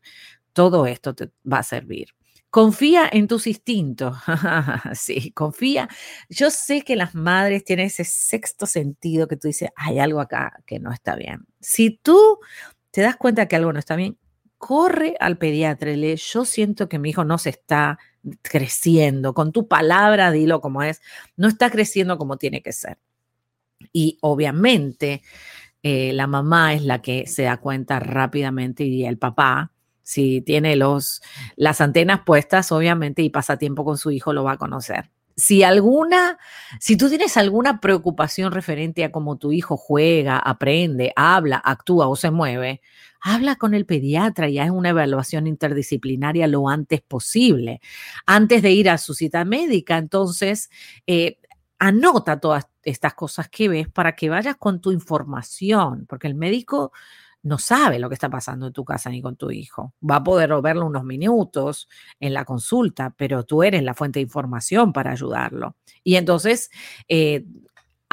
Todo 0.53 0.87
esto 0.87 1.15
te 1.15 1.31
va 1.51 1.59
a 1.59 1.63
servir. 1.63 2.09
Confía 2.51 3.09
en 3.11 3.29
tus 3.29 3.47
instintos. 3.47 4.17
sí, 4.95 5.33
confía. 5.33 5.89
Yo 6.29 6.51
sé 6.51 6.83
que 6.83 6.97
las 6.97 7.15
madres 7.15 7.65
tienen 7.65 7.87
ese 7.87 8.05
sexto 8.05 8.67
sentido 8.67 9.27
que 9.27 9.37
tú 9.37 9.49
dices, 9.49 9.71
hay 9.77 9.99
algo 9.99 10.21
acá 10.21 10.63
que 10.67 10.79
no 10.79 10.93
está 10.93 11.17
bien. 11.17 11.47
Si 11.61 11.99
tú 12.03 12.39
te 12.91 13.01
das 13.01 13.17
cuenta 13.17 13.49
que 13.49 13.57
algo 13.57 13.73
no 13.73 13.79
está 13.79 13.97
bien, 13.97 14.19
corre 14.63 15.17
al 15.19 15.39
pediatra 15.39 15.91
y 15.91 15.97
le, 15.97 16.15
yo 16.15 16.45
siento 16.45 16.89
que 16.89 17.01
mi 17.01 17.11
hijo 17.11 17.25
no 17.25 17.37
se 17.37 17.51
está 17.51 17.99
creciendo. 18.43 19.35
Con 19.35 19.51
tu 19.51 19.67
palabra, 19.67 20.31
dilo 20.31 20.61
como 20.61 20.85
es, 20.85 21.03
no 21.37 21.49
está 21.49 21.69
creciendo 21.69 22.17
como 22.17 22.37
tiene 22.37 22.63
que 22.63 22.73
ser. 22.73 22.99
Y 23.93 24.19
obviamente 24.21 25.23
eh, 25.83 26.13
la 26.13 26.29
mamá 26.29 26.75
es 26.75 26.85
la 26.85 27.03
que 27.03 27.27
se 27.27 27.43
da 27.43 27.57
cuenta 27.57 27.99
rápidamente 27.99 28.85
y 28.85 29.05
el 29.05 29.19
papá, 29.19 29.73
si 30.05 30.43
tiene 30.43 30.77
los, 30.77 31.23
las 31.57 31.81
antenas 31.81 32.21
puestas, 32.25 32.71
obviamente, 32.71 33.23
y 33.23 33.31
pasa 33.31 33.57
tiempo 33.57 33.85
con 33.85 33.99
su 33.99 34.13
hijo, 34.13 34.33
lo 34.33 34.45
va 34.45 34.53
a 34.53 34.59
conocer. 34.59 35.11
Si 35.43 35.65
alguna, 35.65 36.39
si 36.79 36.97
tú 36.97 37.09
tienes 37.09 37.37
alguna 37.37 37.81
preocupación 37.81 38.53
referente 38.53 39.03
a 39.03 39.11
cómo 39.11 39.39
tu 39.39 39.51
hijo 39.51 39.77
juega, 39.77 40.39
aprende, 40.39 41.13
habla, 41.17 41.57
actúa 41.57 42.07
o 42.07 42.15
se 42.15 42.31
mueve, 42.31 42.81
habla 43.21 43.57
con 43.57 43.75
el 43.75 43.85
pediatra 43.85 44.49
y 44.49 44.61
haz 44.61 44.71
una 44.71 44.91
evaluación 44.91 45.49
interdisciplinaria 45.49 46.47
lo 46.47 46.69
antes 46.69 47.01
posible. 47.01 47.81
Antes 48.25 48.63
de 48.63 48.71
ir 48.71 48.89
a 48.89 48.99
su 48.99 49.15
cita 49.15 49.45
médica, 49.45 49.99
entonces, 49.99 50.71
eh, 51.09 51.39
anota 51.81 52.39
todas 52.39 52.69
estas 52.85 53.15
cosas 53.15 53.49
que 53.49 53.69
ves 53.69 53.89
para 53.89 54.15
que 54.15 54.31
vayas 54.31 54.55
con 54.57 54.81
tu 54.81 54.93
información, 54.93 56.07
porque 56.09 56.29
el 56.29 56.37
médico 56.37 56.93
no 57.43 57.59
sabe 57.59 57.99
lo 57.99 58.09
que 58.09 58.15
está 58.15 58.31
pasando 58.31 58.69
en 58.69 58.73
tu 58.73 58.85
casa 58.85 59.11
ni 59.11 59.21
con 59.23 59.37
tu 59.37 59.51
hijo. 59.51 59.95
Va 60.09 60.17
a 60.17 60.25
poder 60.25 60.53
verlo 60.63 60.87
unos 60.87 61.05
minutos 61.05 61.89
en 62.21 62.35
la 62.35 62.45
consulta, 62.45 63.15
pero 63.17 63.45
tú 63.45 63.63
eres 63.63 63.83
la 63.83 63.95
fuente 63.95 64.21
de 64.21 64.25
información 64.25 64.93
para 64.93 65.13
ayudarlo. 65.13 65.77
Y 66.05 66.17
entonces, 66.17 66.71
eh, 67.09 67.45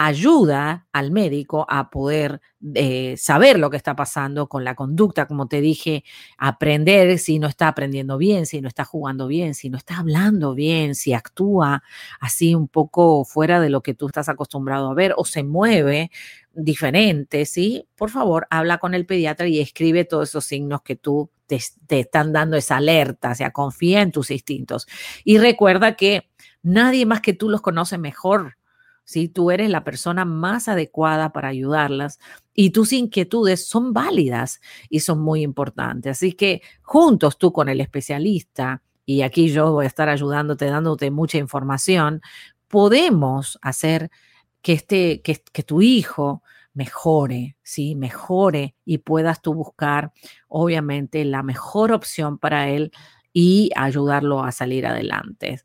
ayuda 0.01 0.87
al 0.93 1.11
médico 1.11 1.65
a 1.67 1.89
poder 1.89 2.39
eh, 2.73 3.15
saber 3.17 3.59
lo 3.59 3.69
que 3.69 3.75
está 3.75 3.97
pasando 3.97 4.47
con 4.47 4.63
la 4.63 4.73
conducta, 4.73 5.27
como 5.27 5.49
te 5.49 5.59
dije, 5.59 6.05
aprender 6.37 7.19
si 7.19 7.37
no 7.37 7.49
está 7.49 7.67
aprendiendo 7.67 8.17
bien, 8.17 8.45
si 8.45 8.61
no 8.61 8.69
está 8.69 8.85
jugando 8.85 9.27
bien, 9.27 9.55
si 9.55 9.69
no 9.69 9.77
está 9.77 9.97
hablando 9.97 10.55
bien, 10.55 10.95
si 10.95 11.11
actúa 11.11 11.83
así 12.21 12.55
un 12.55 12.69
poco 12.69 13.25
fuera 13.25 13.59
de 13.59 13.69
lo 13.69 13.81
que 13.81 13.93
tú 13.93 14.07
estás 14.07 14.29
acostumbrado 14.29 14.89
a 14.89 14.93
ver 14.93 15.13
o 15.17 15.25
se 15.25 15.43
mueve 15.43 16.11
diferente, 16.53 17.45
¿sí? 17.45 17.85
Por 17.97 18.09
favor, 18.09 18.47
habla 18.51 18.77
con 18.77 18.93
el 18.93 19.05
pediatra 19.05 19.49
y 19.49 19.59
escribe 19.59 20.05
todos 20.05 20.29
esos 20.29 20.45
signos 20.45 20.81
que 20.81 20.95
tú 20.95 21.29
te, 21.45 21.61
te 21.87 21.99
están 21.99 22.31
dando 22.31 22.55
esa 22.55 22.77
alerta, 22.77 23.31
o 23.31 23.35
sea, 23.35 23.51
confía 23.51 24.01
en 24.01 24.13
tus 24.13 24.31
instintos. 24.31 24.87
Y 25.25 25.39
recuerda 25.39 25.97
que 25.97 26.29
nadie 26.63 27.05
más 27.05 27.19
que 27.19 27.33
tú 27.33 27.49
los 27.49 27.59
conoce 27.59 27.97
mejor 27.97 28.58
si 29.09 29.27
Tú 29.27 29.49
eres 29.49 29.71
la 29.71 29.83
persona 29.83 30.23
más 30.23 30.67
adecuada 30.67 31.31
para 31.31 31.47
ayudarlas 31.47 32.19
y 32.53 32.69
tus 32.69 32.93
inquietudes 32.93 33.67
son 33.67 33.91
válidas 33.91 34.61
y 34.87 34.99
son 34.99 35.19
muy 35.19 35.41
importantes. 35.41 36.11
Así 36.11 36.33
que 36.33 36.61
juntos 36.83 37.39
tú 37.39 37.51
con 37.51 37.69
el 37.69 37.81
especialista, 37.81 38.83
y 39.07 39.23
aquí 39.23 39.49
yo 39.49 39.71
voy 39.71 39.85
a 39.85 39.87
estar 39.87 40.09
ayudándote, 40.09 40.65
dándote 40.65 41.09
mucha 41.09 41.39
información, 41.39 42.21
podemos 42.67 43.57
hacer 43.63 44.11
que, 44.61 44.73
este, 44.73 45.21
que, 45.23 45.41
que 45.51 45.63
tu 45.63 45.81
hijo 45.81 46.43
mejore, 46.73 47.57
¿sí? 47.63 47.95
Mejore 47.95 48.75
y 48.85 48.99
puedas 48.99 49.41
tú 49.41 49.55
buscar, 49.55 50.11
obviamente, 50.47 51.25
la 51.25 51.41
mejor 51.41 51.93
opción 51.93 52.37
para 52.37 52.69
él 52.69 52.91
y 53.33 53.71
ayudarlo 53.75 54.43
a 54.43 54.51
salir 54.51 54.85
adelante 54.85 55.63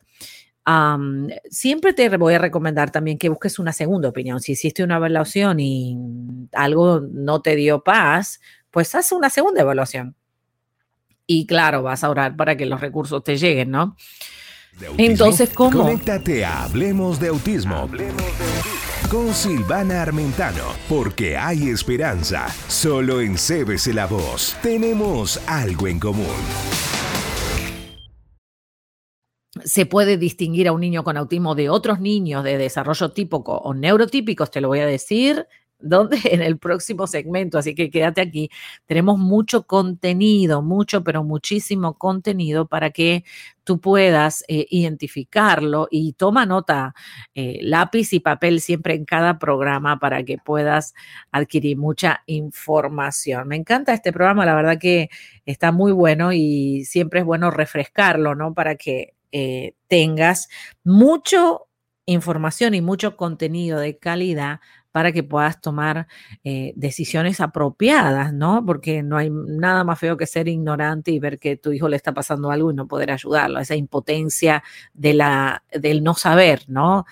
siempre 1.50 1.92
te 1.92 2.08
voy 2.16 2.34
a 2.34 2.38
recomendar 2.38 2.90
también 2.90 3.18
que 3.18 3.28
busques 3.28 3.58
una 3.58 3.72
segunda 3.72 4.08
opinión. 4.08 4.40
Si 4.40 4.52
hiciste 4.52 4.82
una 4.82 4.96
evaluación 4.96 5.60
y 5.60 5.98
algo 6.52 7.00
no 7.00 7.42
te 7.42 7.56
dio 7.56 7.82
paz, 7.82 8.40
pues 8.70 8.94
haz 8.94 9.12
una 9.12 9.30
segunda 9.30 9.60
evaluación. 9.60 10.16
Y 11.26 11.46
claro, 11.46 11.82
vas 11.82 12.04
a 12.04 12.10
orar 12.10 12.36
para 12.36 12.56
que 12.56 12.66
los 12.66 12.80
recursos 12.80 13.22
te 13.24 13.36
lleguen, 13.36 13.70
¿no? 13.70 13.96
Entonces, 14.98 15.50
¿cómo? 15.50 15.82
Conéctate 15.82 16.44
a 16.44 16.64
Hablemos 16.64 17.20
de 17.20 17.28
Autismo. 17.28 17.76
Hablemos 17.76 18.16
de 18.16 18.44
Autismo. 18.44 19.08
Con 19.10 19.32
Silvana 19.32 20.02
Armentano, 20.02 20.64
porque 20.88 21.36
hay 21.36 21.68
esperanza. 21.68 22.48
Solo 22.68 23.20
en 23.20 23.34
CBC 23.34 23.94
La 23.94 24.06
Voz 24.06 24.56
tenemos 24.62 25.40
algo 25.46 25.86
en 25.86 26.00
común 26.00 26.93
se 29.62 29.86
puede 29.86 30.16
distinguir 30.16 30.68
a 30.68 30.72
un 30.72 30.80
niño 30.80 31.04
con 31.04 31.16
autismo 31.16 31.54
de 31.54 31.70
otros 31.70 32.00
niños 32.00 32.42
de 32.42 32.58
desarrollo 32.58 33.12
típico 33.12 33.56
o 33.56 33.74
neurotípicos, 33.74 34.50
te 34.50 34.60
lo 34.60 34.68
voy 34.68 34.80
a 34.80 34.86
decir 34.86 35.46
donde 35.84 36.18
en 36.24 36.42
el 36.42 36.58
próximo 36.58 37.06
segmento, 37.06 37.58
así 37.58 37.74
que 37.74 37.90
quédate 37.90 38.20
aquí. 38.20 38.50
Tenemos 38.86 39.18
mucho 39.18 39.66
contenido, 39.66 40.62
mucho, 40.62 41.04
pero 41.04 41.22
muchísimo 41.22 41.94
contenido 41.98 42.66
para 42.66 42.90
que 42.90 43.24
tú 43.64 43.80
puedas 43.80 44.44
eh, 44.48 44.66
identificarlo 44.70 45.88
y 45.90 46.14
toma 46.14 46.46
nota, 46.46 46.94
eh, 47.34 47.58
lápiz 47.62 48.12
y 48.12 48.20
papel 48.20 48.60
siempre 48.60 48.94
en 48.94 49.04
cada 49.04 49.38
programa 49.38 49.98
para 49.98 50.22
que 50.24 50.38
puedas 50.38 50.94
adquirir 51.30 51.76
mucha 51.76 52.22
información. 52.26 53.48
Me 53.48 53.56
encanta 53.56 53.94
este 53.94 54.12
programa, 54.12 54.46
la 54.46 54.54
verdad 54.54 54.78
que 54.78 55.10
está 55.46 55.72
muy 55.72 55.92
bueno 55.92 56.32
y 56.32 56.84
siempre 56.84 57.20
es 57.20 57.26
bueno 57.26 57.50
refrescarlo, 57.50 58.34
¿no? 58.34 58.54
Para 58.54 58.76
que 58.76 59.14
eh, 59.36 59.74
tengas 59.88 60.48
mucho 60.84 61.66
información 62.06 62.74
y 62.74 62.80
mucho 62.80 63.16
contenido 63.16 63.80
de 63.80 63.98
calidad 63.98 64.60
para 64.92 65.10
que 65.10 65.24
puedas 65.24 65.60
tomar 65.60 66.06
eh, 66.44 66.72
decisiones 66.76 67.40
apropiadas, 67.40 68.32
¿no? 68.32 68.64
Porque 68.64 69.02
no 69.02 69.16
hay 69.16 69.30
nada 69.30 69.82
más 69.82 69.98
feo 69.98 70.16
que 70.16 70.26
ser 70.26 70.46
ignorante 70.46 71.10
y 71.10 71.18
ver 71.18 71.40
que 71.40 71.56
tu 71.56 71.72
hijo 71.72 71.88
le 71.88 71.96
está 71.96 72.14
pasando 72.14 72.52
algo 72.52 72.70
y 72.70 72.74
no 72.74 72.86
poder 72.86 73.10
ayudarlo, 73.10 73.58
esa 73.58 73.74
impotencia 73.74 74.62
de 74.92 75.14
la, 75.14 75.64
del 75.72 76.04
no 76.04 76.14
saber, 76.14 76.62
¿no? 76.68 77.06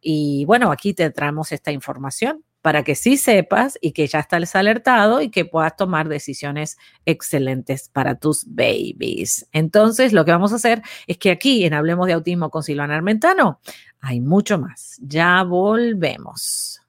Y 0.00 0.44
bueno, 0.44 0.70
aquí 0.70 0.94
te 0.94 1.10
traemos 1.10 1.50
esta 1.50 1.72
información 1.72 2.44
para 2.64 2.82
que 2.82 2.94
sí 2.94 3.18
sepas 3.18 3.76
y 3.82 3.92
que 3.92 4.06
ya 4.06 4.20
estás 4.20 4.56
alertado 4.56 5.20
y 5.20 5.28
que 5.28 5.44
puedas 5.44 5.76
tomar 5.76 6.08
decisiones 6.08 6.78
excelentes 7.04 7.90
para 7.90 8.14
tus 8.14 8.46
babies. 8.46 9.46
Entonces, 9.52 10.14
lo 10.14 10.24
que 10.24 10.30
vamos 10.30 10.50
a 10.54 10.56
hacer 10.56 10.80
es 11.06 11.18
que 11.18 11.30
aquí 11.30 11.66
en 11.66 11.74
Hablemos 11.74 12.06
de 12.06 12.14
Autismo 12.14 12.48
con 12.48 12.62
Silvana 12.62 12.96
Armentano 12.96 13.60
hay 14.00 14.22
mucho 14.22 14.58
más. 14.58 14.98
Ya 15.02 15.42
volvemos. 15.42 16.80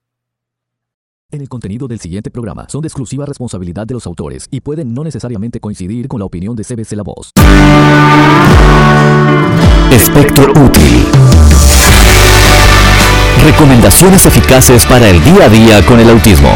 En 1.29 1.41
el 1.41 1.49
contenido 1.49 1.89
del 1.89 1.99
siguiente 1.99 2.31
programa 2.31 2.69
son 2.69 2.79
de 2.79 2.87
exclusiva 2.87 3.25
responsabilidad 3.25 3.85
de 3.85 3.95
los 3.95 4.07
autores 4.07 4.47
y 4.51 4.61
pueden 4.61 4.93
no 4.93 5.03
necesariamente 5.03 5.59
coincidir 5.59 6.07
con 6.07 6.19
la 6.19 6.25
opinión 6.25 6.55
de 6.55 6.63
CBC 6.63 6.93
La 6.93 7.03
Voz. 7.03 7.31
Espectro 9.91 10.53
útil. 10.53 11.84
Recomendaciones 13.45 14.25
eficaces 14.25 14.87
para 14.87 15.07
el 15.07 15.23
día 15.23 15.45
a 15.45 15.49
día 15.49 15.85
con 15.85 15.99
el 15.99 16.09
autismo. 16.09 16.49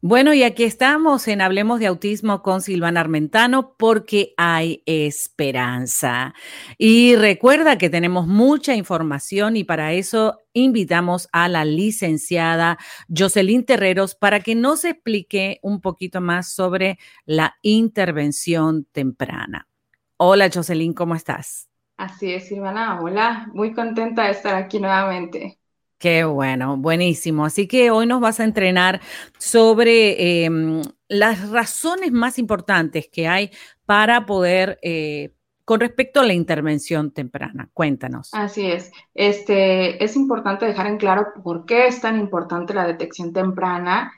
Bueno, 0.00 0.32
y 0.32 0.42
aquí 0.42 0.64
estamos 0.64 1.28
en 1.28 1.42
Hablemos 1.42 1.80
de 1.80 1.86
Autismo 1.86 2.40
con 2.42 2.62
Silvana 2.62 3.00
Armentano 3.00 3.74
porque 3.76 4.32
hay 4.38 4.82
esperanza. 4.86 6.32
Y 6.78 7.14
recuerda 7.14 7.76
que 7.76 7.90
tenemos 7.90 8.26
mucha 8.26 8.74
información 8.74 9.58
y 9.58 9.64
para 9.64 9.92
eso 9.92 10.38
invitamos 10.54 11.28
a 11.30 11.46
la 11.48 11.66
licenciada 11.66 12.78
Jocelyn 13.14 13.66
Terreros 13.66 14.14
para 14.14 14.40
que 14.40 14.54
nos 14.54 14.86
explique 14.86 15.58
un 15.60 15.82
poquito 15.82 16.22
más 16.22 16.50
sobre 16.50 16.98
la 17.26 17.56
intervención 17.60 18.86
temprana. 18.92 19.68
Hola 20.16 20.48
Jocelyn, 20.50 20.94
¿cómo 20.94 21.14
estás? 21.14 21.68
Así 21.98 22.32
es, 22.32 22.46
Silvana. 22.46 23.00
Hola, 23.00 23.50
muy 23.52 23.74
contenta 23.74 24.26
de 24.26 24.30
estar 24.30 24.54
aquí 24.54 24.78
nuevamente. 24.78 25.58
Qué 25.98 26.22
bueno, 26.22 26.76
buenísimo. 26.76 27.44
Así 27.44 27.66
que 27.66 27.90
hoy 27.90 28.06
nos 28.06 28.20
vas 28.20 28.38
a 28.38 28.44
entrenar 28.44 29.00
sobre 29.36 30.44
em, 30.44 30.80
las 31.08 31.50
razones 31.50 32.12
más 32.12 32.38
importantes 32.38 33.08
que 33.12 33.26
hay 33.26 33.50
para 33.84 34.26
poder, 34.26 34.78
eh, 34.80 35.34
con 35.64 35.80
respecto 35.80 36.20
a 36.20 36.24
la 36.24 36.34
intervención 36.34 37.10
temprana. 37.10 37.68
Cuéntanos. 37.74 38.30
Así 38.32 38.64
es. 38.70 38.92
Este, 39.12 40.02
es 40.02 40.14
importante 40.14 40.66
dejar 40.66 40.86
en 40.86 40.98
claro 40.98 41.26
por 41.42 41.66
qué 41.66 41.88
es 41.88 42.00
tan 42.00 42.20
importante 42.20 42.74
la 42.74 42.86
detección 42.86 43.32
temprana 43.32 44.12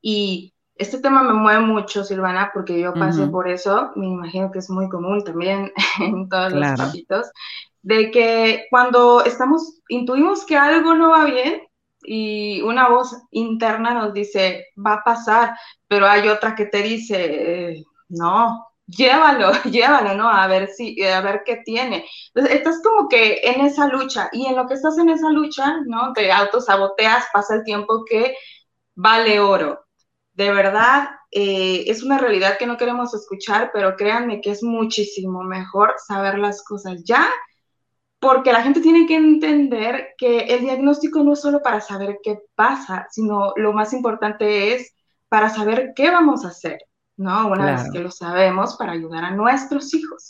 y 0.00 0.54
este 0.78 0.98
tema 0.98 1.22
me 1.22 1.32
mueve 1.32 1.60
mucho, 1.60 2.04
Silvana, 2.04 2.50
porque 2.52 2.78
yo 2.78 2.92
pasé 2.94 3.26
por 3.26 3.48
eso, 3.48 3.92
me 3.96 4.06
imagino 4.06 4.50
que 4.50 4.58
es 4.58 4.70
muy 4.70 4.88
común 4.88 5.24
también 5.24 5.72
en 6.00 6.28
todos 6.28 6.52
los 6.52 6.78
papitos 6.78 7.30
de 7.86 8.10
que 8.10 8.66
cuando 8.68 9.24
estamos, 9.24 9.80
intuimos 9.88 10.44
que 10.44 10.56
algo 10.56 10.94
no 10.94 11.10
va 11.10 11.24
bien 11.24 11.62
y 12.02 12.60
una 12.62 12.88
voz 12.88 13.16
interna 13.30 13.94
nos 13.94 14.12
dice, 14.12 14.66
va 14.76 14.94
a 14.94 15.04
pasar, 15.04 15.56
pero 15.86 16.08
hay 16.08 16.28
otra 16.28 16.56
que 16.56 16.66
te 16.66 16.82
dice, 16.82 17.84
no, 18.08 18.66
llévalo, 18.88 19.52
llévalo, 19.70 20.14
¿no? 20.14 20.28
A 20.28 20.48
ver 20.48 20.66
si, 20.66 21.00
a 21.04 21.20
ver 21.20 21.42
qué 21.46 21.58
tiene. 21.64 22.04
Entonces, 22.34 22.56
estás 22.56 22.82
como 22.82 23.08
que 23.08 23.40
en 23.44 23.60
esa 23.60 23.86
lucha 23.86 24.30
y 24.32 24.46
en 24.46 24.56
lo 24.56 24.66
que 24.66 24.74
estás 24.74 24.98
en 24.98 25.08
esa 25.08 25.30
lucha, 25.30 25.76
¿no? 25.86 26.12
Te 26.12 26.32
autosaboteas, 26.32 27.26
pasa 27.32 27.54
el 27.54 27.62
tiempo 27.62 28.04
que 28.04 28.34
vale 28.96 29.38
oro. 29.38 29.85
De 30.36 30.52
verdad, 30.52 31.08
eh, 31.30 31.84
es 31.86 32.02
una 32.02 32.18
realidad 32.18 32.58
que 32.58 32.66
no 32.66 32.76
queremos 32.76 33.14
escuchar, 33.14 33.70
pero 33.72 33.96
créanme 33.96 34.42
que 34.42 34.50
es 34.50 34.62
muchísimo 34.62 35.42
mejor 35.42 35.94
saber 36.06 36.38
las 36.38 36.62
cosas 36.62 37.02
ya 37.04 37.26
porque 38.18 38.52
la 38.52 38.62
gente 38.62 38.82
tiene 38.82 39.06
que 39.06 39.16
entender 39.16 40.08
que 40.18 40.40
el 40.40 40.60
diagnóstico 40.60 41.22
no 41.22 41.32
es 41.32 41.40
solo 41.40 41.62
para 41.62 41.80
saber 41.80 42.18
qué 42.22 42.40
pasa, 42.54 43.06
sino 43.10 43.54
lo 43.56 43.72
más 43.72 43.94
importante 43.94 44.74
es 44.74 44.94
para 45.28 45.48
saber 45.48 45.92
qué 45.96 46.10
vamos 46.10 46.44
a 46.44 46.48
hacer, 46.48 46.80
¿no? 47.16 47.48
Una 47.48 47.72
vez 47.72 47.90
que 47.90 48.00
lo 48.00 48.10
sabemos, 48.10 48.76
para 48.76 48.92
ayudar 48.92 49.24
a 49.24 49.30
nuestros 49.30 49.94
hijos. 49.94 50.28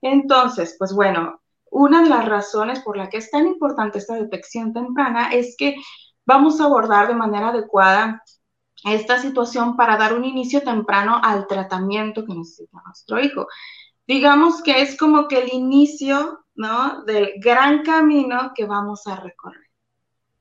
Entonces, 0.00 0.76
pues 0.78 0.94
bueno, 0.94 1.42
una 1.70 2.02
de 2.02 2.08
las 2.08 2.26
razones 2.26 2.80
por 2.80 2.96
la 2.96 3.10
que 3.10 3.18
es 3.18 3.30
tan 3.30 3.46
importante 3.46 3.98
esta 3.98 4.14
detección 4.14 4.72
temprana 4.72 5.32
es 5.32 5.56
que 5.58 5.76
vamos 6.24 6.58
a 6.60 6.64
abordar 6.64 7.08
de 7.08 7.14
manera 7.14 7.48
adecuada 7.48 8.22
esta 8.84 9.20
situación 9.20 9.76
para 9.76 9.96
dar 9.96 10.12
un 10.12 10.24
inicio 10.24 10.62
temprano 10.62 11.20
al 11.22 11.46
tratamiento 11.46 12.24
que 12.24 12.34
necesita 12.34 12.82
nuestro 12.84 13.20
hijo. 13.20 13.46
Digamos 14.06 14.62
que 14.62 14.82
es 14.82 14.96
como 14.96 15.28
que 15.28 15.38
el 15.38 15.52
inicio 15.52 16.42
¿no? 16.54 17.04
Del 17.04 17.32
gran 17.38 17.82
camino 17.82 18.52
que 18.54 18.64
vamos 18.64 19.06
a 19.06 19.16
recorrer. 19.16 19.70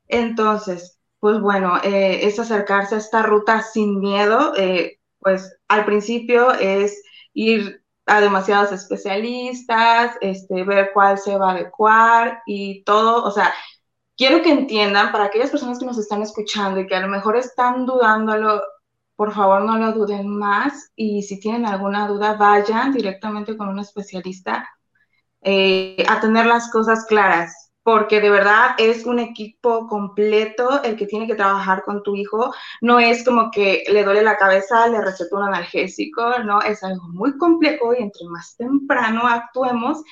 Entonces, 0.08 0.99
pues 1.19 1.39
bueno, 1.39 1.77
eh, 1.84 2.25
es 2.25 2.39
acercarse 2.39 2.95
a 2.95 2.99
esta 2.99 3.21
ruta 3.23 3.62
sin 3.62 3.99
miedo, 3.99 4.54
eh, 4.58 4.99
pues 5.19 5.58
al 5.67 5.86
principio 5.86 6.51
es 6.54 7.01
ir 7.34 7.84
a 8.08 8.19
demasiados 8.19 8.71
especialistas, 8.71 10.17
este, 10.21 10.63
ver 10.63 10.91
cuál 10.93 11.17
se 11.17 11.38
va 11.38 11.51
a 11.51 11.54
adecuar 11.54 12.41
y 12.45 12.84
todo, 12.84 13.23
o 13.23 13.32
sea, 13.32 13.54
quiero 14.21 14.43
que 14.43 14.51
entiendan 14.51 15.12
para 15.12 15.23
aquellas 15.23 15.49
personas 15.49 15.79
que 15.79 15.86
nos 15.88 15.97
están 15.97 16.21
escuchando 16.21 16.79
y 16.79 16.86
que 16.86 16.93
a 16.95 16.99
lo 16.99 17.07
mejor 17.07 17.38
están 17.38 17.88
dudándolo, 17.88 18.62
por 19.15 19.34
favor 19.34 19.63
no 19.63 19.79
lo 19.79 19.93
duden 19.93 20.27
más 20.38 20.91
y 20.95 21.23
si 21.23 21.39
tienen 21.39 21.65
alguna 21.65 22.07
duda 22.07 22.36
vayan 22.36 22.93
directamente 22.93 23.57
con 23.57 23.69
un 23.69 23.79
especialista 23.79 24.69
eh, 25.41 26.05
a 26.07 26.19
tener 26.19 26.45
las 26.45 26.69
cosas 26.69 27.07
claras, 27.07 27.71
porque 27.81 28.21
de 28.21 28.29
verdad 28.29 28.75
es 28.77 29.07
un 29.07 29.17
equipo 29.17 29.88
completo 29.88 30.84
el 30.84 30.97
que 30.97 31.07
tiene 31.07 31.25
que 31.25 31.34
trabajar 31.34 31.81
con 31.84 32.03
tu 32.03 32.15
hijo. 32.15 32.53
No 32.79 32.99
es 32.99 33.25
como 33.25 33.49
que 33.49 33.84
le 33.91 34.03
duele 34.03 34.21
la 34.21 34.38
cabeza, 34.38 34.88
le 34.88 35.01
recetó 35.01 35.38
un 35.38 35.45
analgésico, 35.45 36.38
no, 36.45 36.62
es 36.62 36.84
algo 36.84 37.07
muy 37.07 37.39
complejo 37.39 37.95
y 37.95 38.03
entre 38.03 38.27
más 38.27 38.55
temprano 38.55 39.21
actuemos, 39.25 40.03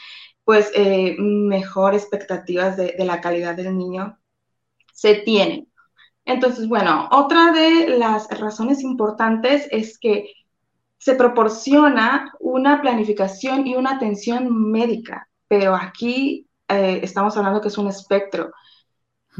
pues 0.49 0.71
eh, 0.73 1.15
mejor 1.19 1.93
expectativas 1.93 2.75
de, 2.75 2.95
de 2.97 3.05
la 3.05 3.21
calidad 3.21 3.53
del 3.53 3.77
niño 3.77 4.17
se 4.91 5.13
tienen. 5.13 5.71
Entonces, 6.25 6.67
bueno, 6.67 7.07
otra 7.11 7.51
de 7.51 7.99
las 7.99 8.27
razones 8.31 8.81
importantes 8.81 9.67
es 9.69 9.99
que 9.99 10.33
se 10.97 11.13
proporciona 11.13 12.33
una 12.39 12.81
planificación 12.81 13.67
y 13.67 13.75
una 13.75 13.91
atención 13.91 14.71
médica, 14.71 15.29
pero 15.47 15.75
aquí 15.75 16.47
eh, 16.67 16.99
estamos 17.03 17.37
hablando 17.37 17.61
que 17.61 17.67
es 17.67 17.77
un 17.77 17.87
espectro. 17.87 18.51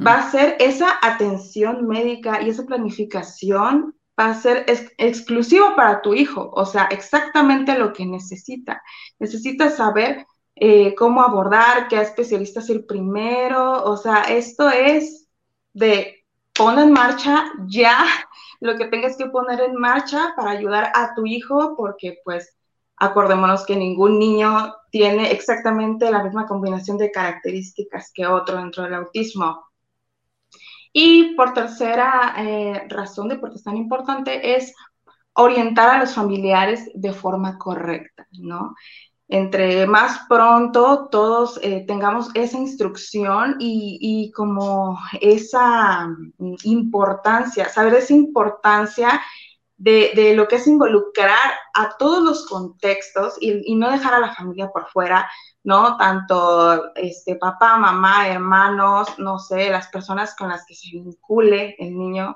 Va 0.06 0.20
a 0.20 0.30
ser 0.30 0.58
esa 0.60 1.00
atención 1.02 1.88
médica 1.88 2.40
y 2.40 2.50
esa 2.50 2.68
planificación 2.68 3.96
va 4.20 4.28
a 4.28 4.36
ser 4.36 4.64
exclusivo 5.00 5.76
para 5.76 6.04
tu 6.04 6.14
hijo, 6.14 6.52
o 6.54 6.68
sea, 6.68 6.84
exactamente 6.92 7.80
lo 7.80 7.94
que 7.94 8.06
necesita. 8.06 8.84
Necesita 9.18 9.72
saber 9.72 10.28
eh, 10.60 10.94
cómo 10.96 11.22
abordar, 11.22 11.88
qué 11.88 12.02
especialistas 12.02 12.70
ir 12.70 12.86
primero, 12.86 13.84
o 13.84 13.96
sea, 13.96 14.24
esto 14.24 14.70
es 14.70 15.28
de 15.74 16.26
pon 16.54 16.78
en 16.80 16.92
marcha 16.92 17.46
ya 17.68 18.06
lo 18.60 18.76
que 18.76 18.88
tengas 18.88 19.16
que 19.16 19.28
poner 19.28 19.62
en 19.62 19.76
marcha 19.76 20.34
para 20.36 20.52
ayudar 20.52 20.92
a 20.94 21.14
tu 21.16 21.26
hijo, 21.26 21.76
porque 21.78 22.20
pues 22.26 22.58
acordémonos 22.98 23.66
que 23.66 23.78
ningún 23.78 24.20
niño 24.20 24.76
tiene 24.92 25.32
exactamente 25.32 26.12
la 26.12 26.24
misma 26.24 26.46
combinación 26.46 26.98
de 26.98 27.12
características 27.12 28.12
que 28.14 28.28
otro 28.28 28.58
dentro 28.58 28.84
del 28.84 28.96
autismo. 28.96 29.66
Y 30.92 31.36
por 31.36 31.54
tercera 31.54 32.34
eh, 32.38 32.86
razón 32.90 33.30
de 33.30 33.38
por 33.38 33.52
qué 33.52 33.56
es 33.56 33.64
tan 33.64 33.78
importante 33.78 34.56
es 34.56 34.74
orientar 35.34 35.90
a 35.90 36.00
los 36.00 36.14
familiares 36.14 36.90
de 36.94 37.14
forma 37.14 37.58
correcta, 37.58 38.28
¿no? 38.32 38.76
Entre 39.32 39.86
más 39.86 40.22
pronto 40.28 41.08
todos 41.12 41.60
eh, 41.62 41.86
tengamos 41.88 42.30
esa 42.34 42.58
instrucción 42.58 43.58
y, 43.60 44.32
como 44.36 45.00
esa 45.22 46.08
mm, 46.08 46.56
importancia, 46.64 47.70
saber 47.70 47.94
esa 47.94 48.14
importancia 48.14 49.22
de, 49.78 50.34
lo 50.36 50.48
que 50.48 50.56
es 50.56 50.66
involucrar 50.66 51.54
a 51.76 51.96
todos 51.98 52.24
los 52.24 52.48
contextos 52.48 53.36
y, 53.40 53.76
no 53.76 53.92
dejar 53.92 54.16
a 54.16 54.20
la 54.20 54.34
familia 54.34 54.70
por 54.72 54.88
fuera, 54.90 55.30
¿no? 55.64 55.96
Tanto 55.98 56.96
este, 56.96 57.36
papá, 57.36 57.78
mamá, 57.78 58.28
hermanos, 58.28 59.08
no 59.20 59.38
sé, 59.38 59.70
las 59.70 59.90
personas 59.90 60.36
con 60.36 60.50
las 60.50 60.66
que 60.66 60.74
se 60.74 60.90
vincule 60.92 61.76
el 61.78 61.96
niño 61.96 62.36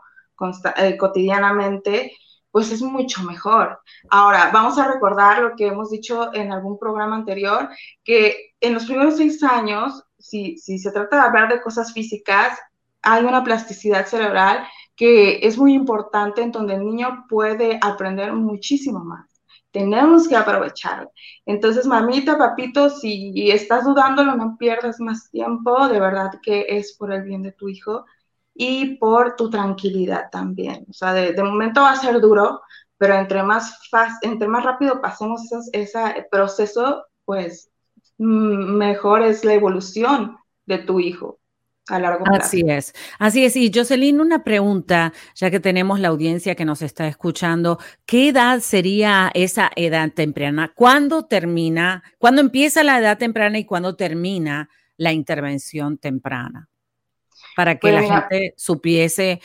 eh, 0.77 0.95
cotidianamente, 0.97 2.15
pues 2.53 2.71
es 2.71 2.83
mucho 2.83 3.23
mejor. 3.23 3.79
Ahora, 4.11 4.51
vamos 4.53 4.77
a 4.77 4.87
recordar 4.93 5.41
lo 5.41 5.55
que 5.55 5.67
hemos 5.67 5.89
dicho 5.89 6.33
en 6.35 6.51
algún 6.51 6.77
programa 6.79 7.15
anterior, 7.17 7.69
que 8.03 8.53
en 8.61 8.75
los 8.75 8.85
primeros 8.85 9.17
seis 9.17 9.43
años, 9.43 10.03
si, 10.19 10.57
si 10.59 10.77
se 10.79 10.91
trata 10.91 11.17
de 11.17 11.23
hablar 11.23 11.49
de 11.51 11.61
cosas 11.63 11.93
físicas, 11.93 12.59
hay 13.01 13.25
una 13.25 13.43
plasticidad 13.43 14.05
cerebral 14.05 14.65
que 14.95 15.39
es 15.47 15.57
muy 15.57 15.73
importante, 15.73 16.43
en 16.43 16.51
donde 16.51 16.75
el 16.75 16.85
niño 16.85 17.25
puede 17.27 17.79
aprender 17.81 18.33
muchísimo 18.33 19.03
más. 19.03 19.27
tenemos 19.71 20.27
que 20.27 20.35
aprovechar. 20.35 21.09
Entonces, 21.45 21.87
mamita, 21.87 22.37
papito, 22.37 22.89
si 22.91 23.51
estás 23.51 23.85
dudándolo, 23.85 24.35
no 24.35 24.57
pierdas 24.57 24.99
más 24.99 25.29
tiempo, 25.31 25.87
de 25.89 25.99
verdad 25.99 26.31
que 26.43 26.65
es 26.69 26.93
por 26.97 27.11
el 27.11 27.23
bien 27.23 27.41
de 27.43 27.53
tu 27.53 27.69
hijo 27.69 28.05
y 28.53 28.97
por 28.97 29.35
tu 29.35 29.49
tranquilidad 29.49 30.29
también. 30.31 30.85
O 30.89 30.93
sea, 30.93 31.13
de, 31.13 31.41
momento 31.43 31.81
va 31.81 31.91
a 31.91 31.95
ser 31.95 32.19
duro, 32.21 32.61
pero 32.97 33.15
entre 33.15 33.43
más, 33.43 33.79
entre 34.21 34.47
más 34.47 34.63
rápido 34.63 35.01
pasemos 35.01 35.41
ese 35.71 36.27
proceso, 36.31 37.05
pues 37.25 37.69
mm, 38.17 38.77
mejor 38.77 39.23
es 39.23 39.43
la 39.43 39.53
evolución 39.53 40.37
de 40.65 40.77
tu 40.79 40.99
hijo 40.99 41.39
a 41.89 41.99
largo 41.99 42.23
plazo. 42.23 42.45
Así 42.45 42.63
es, 42.65 42.93
así 43.19 43.43
es. 43.43 43.55
Y 43.55 43.71
Jocelyn, 43.73 44.21
una 44.21 44.43
pregunta, 44.43 45.11
ya 45.35 45.51
que 45.51 45.59
tenemos 45.59 45.99
la 45.99 46.09
audiencia 46.09 46.55
que 46.55 46.65
nos 46.65 46.81
está 46.81 47.07
escuchando, 47.07 47.79
¿qué 48.05 48.29
edad 48.29 48.59
sería 48.59 49.31
esa 49.33 49.71
edad 49.75 50.11
temprana? 50.13 50.71
¿Cuándo 50.73 51.25
termina, 51.25 52.03
cuándo 52.19 52.41
empieza 52.41 52.83
la 52.83 52.99
edad 52.99 53.17
temprana 53.17 53.57
y 53.57 53.65
cuándo 53.65 53.95
termina 53.95 54.69
la 54.95 55.11
intervención 55.11 55.97
temprana? 55.97 56.69
Para 57.55 57.77
que 57.77 57.91
la 57.91 58.03
gente 58.03 58.53
supiese, 58.57 59.41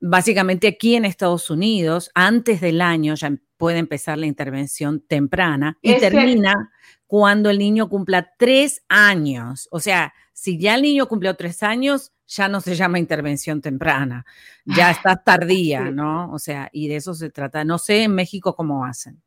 básicamente 0.00 0.68
aquí 0.68 0.94
en 0.94 1.04
Estados 1.04 1.50
Unidos, 1.50 2.10
antes 2.14 2.60
del 2.60 2.80
año 2.80 3.14
ya 3.14 3.32
puede 3.56 3.78
empezar 3.78 4.18
la 4.18 4.26
intervención 4.26 5.00
temprana 5.00 5.78
y 5.80 5.94
termina 5.98 6.70
cuando 7.06 7.50
el 7.50 7.58
niño 7.58 7.88
cumpla 7.88 8.30
tres 8.38 8.82
años. 8.88 9.68
O 9.70 9.80
sea, 9.80 10.12
si 10.32 10.58
ya 10.58 10.74
el 10.74 10.82
niño 10.82 11.08
cumplió 11.08 11.34
tres 11.34 11.62
años, 11.62 12.12
ya 12.26 12.48
no 12.48 12.60
se 12.60 12.74
llama 12.74 12.98
intervención 12.98 13.60
temprana, 13.60 14.26
ya 14.64 14.90
está 14.90 15.16
tardía, 15.16 15.90
¿no? 15.90 16.30
O 16.32 16.38
sea, 16.38 16.68
y 16.72 16.88
de 16.88 16.96
eso 16.96 17.14
se 17.14 17.30
trata. 17.30 17.64
No 17.64 17.78
sé 17.78 18.02
en 18.02 18.14
México 18.14 18.54
cómo 18.54 18.84
hacen. 18.84 19.22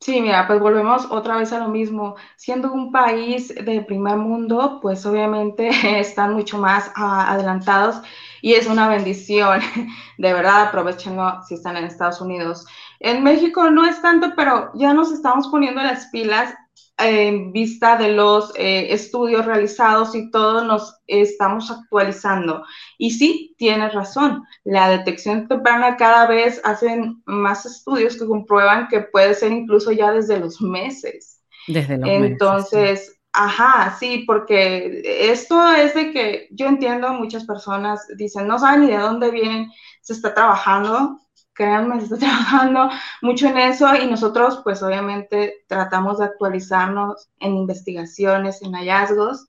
Sí, 0.00 0.22
mira, 0.22 0.46
pues 0.46 0.60
volvemos 0.60 1.06
otra 1.10 1.36
vez 1.36 1.52
a 1.52 1.58
lo 1.58 1.68
mismo. 1.68 2.16
Siendo 2.36 2.72
un 2.72 2.90
país 2.90 3.48
de 3.54 3.82
primer 3.82 4.16
mundo, 4.16 4.78
pues 4.80 5.04
obviamente 5.04 5.68
están 6.00 6.32
mucho 6.34 6.56
más 6.58 6.90
ah, 6.96 7.30
adelantados 7.30 8.00
y 8.40 8.54
es 8.54 8.66
una 8.66 8.88
bendición. 8.88 9.60
De 10.18 10.32
verdad, 10.32 10.68
aprovechenlo 10.68 11.42
si 11.46 11.54
están 11.54 11.76
en 11.76 11.84
Estados 11.84 12.20
Unidos. 12.22 12.66
En 13.00 13.24
México 13.24 13.70
no 13.70 13.86
es 13.86 14.00
tanto, 14.02 14.34
pero 14.36 14.70
ya 14.74 14.92
nos 14.92 15.10
estamos 15.10 15.48
poniendo 15.48 15.82
las 15.82 16.06
pilas 16.08 16.54
en 16.98 17.50
vista 17.52 17.96
de 17.96 18.12
los 18.12 18.52
eh, 18.56 18.92
estudios 18.92 19.46
realizados 19.46 20.14
y 20.14 20.30
todo 20.30 20.64
nos 20.64 21.00
estamos 21.06 21.70
actualizando. 21.70 22.62
Y 22.98 23.12
sí, 23.12 23.54
tienes 23.56 23.94
razón, 23.94 24.44
la 24.64 24.90
detección 24.90 25.48
temprana 25.48 25.96
cada 25.96 26.26
vez 26.26 26.60
hacen 26.62 27.22
más 27.24 27.64
estudios 27.64 28.18
que 28.18 28.26
comprueban 28.26 28.88
que 28.88 29.00
puede 29.00 29.34
ser 29.34 29.52
incluso 29.52 29.92
ya 29.92 30.12
desde 30.12 30.38
los 30.38 30.60
meses. 30.60 31.42
Desde 31.66 31.96
los 31.96 32.08
Entonces, 32.08 33.18
ajá, 33.32 33.96
sí, 33.98 34.24
porque 34.26 35.02
esto 35.04 35.72
es 35.72 35.94
de 35.94 36.12
que 36.12 36.48
yo 36.50 36.66
entiendo, 36.66 37.12
muchas 37.14 37.44
personas 37.46 38.06
dicen, 38.16 38.46
no 38.46 38.58
saben 38.58 38.82
ni 38.82 38.88
de 38.88 38.98
dónde 38.98 39.30
vienen, 39.30 39.70
se 40.02 40.12
está 40.12 40.34
trabajando, 40.34 41.18
créanme, 41.54 41.98
está 41.98 42.16
trabajando 42.18 42.90
mucho 43.22 43.48
en 43.48 43.58
eso 43.58 43.94
y 43.94 44.06
nosotros 44.06 44.60
pues 44.64 44.82
obviamente 44.82 45.64
tratamos 45.66 46.18
de 46.18 46.26
actualizarnos 46.26 47.28
en 47.38 47.56
investigaciones, 47.56 48.62
en 48.62 48.72
hallazgos, 48.74 49.46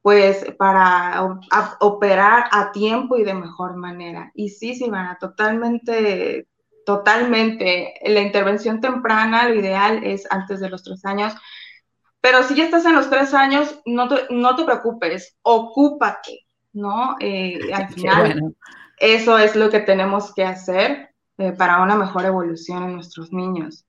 pues 0.00 0.44
para 0.58 1.38
operar 1.80 2.46
a 2.50 2.72
tiempo 2.72 3.16
y 3.16 3.24
de 3.24 3.34
mejor 3.34 3.76
manera. 3.76 4.32
Y 4.34 4.48
sí, 4.48 4.74
Silvana, 4.74 5.16
totalmente, 5.20 6.48
totalmente. 6.84 7.94
La 8.04 8.20
intervención 8.20 8.80
temprana, 8.80 9.48
lo 9.48 9.54
ideal 9.54 10.02
es 10.02 10.26
antes 10.30 10.58
de 10.58 10.70
los 10.70 10.82
tres 10.82 11.04
años. 11.04 11.34
Pero 12.20 12.42
si 12.42 12.56
ya 12.56 12.64
estás 12.64 12.84
en 12.84 12.94
los 12.94 13.10
tres 13.10 13.32
años, 13.32 13.80
no 13.86 14.08
te, 14.08 14.26
no 14.30 14.56
te 14.56 14.64
preocupes, 14.64 15.36
ocúpate, 15.42 16.46
¿no? 16.72 17.16
Eh, 17.20 17.60
al 17.72 17.88
final, 17.94 18.56
eso 18.98 19.38
es 19.38 19.54
lo 19.54 19.70
que 19.70 19.80
tenemos 19.80 20.34
que 20.34 20.44
hacer 20.44 21.11
eh, 21.38 21.52
para 21.52 21.82
una 21.82 21.96
mejor 21.96 22.24
evolución 22.24 22.84
en 22.84 22.94
nuestros 22.94 23.32
niños. 23.32 23.84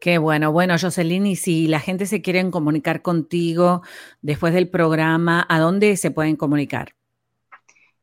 Qué 0.00 0.16
bueno. 0.16 0.50
Bueno, 0.50 0.76
Jocelyn, 0.80 1.26
y 1.26 1.36
si 1.36 1.68
la 1.68 1.78
gente 1.78 2.06
se 2.06 2.22
quiere 2.22 2.50
comunicar 2.50 3.02
contigo 3.02 3.82
después 4.22 4.54
del 4.54 4.68
programa, 4.70 5.46
¿a 5.48 5.58
dónde 5.60 5.96
se 5.98 6.10
pueden 6.10 6.36
comunicar? 6.36 6.94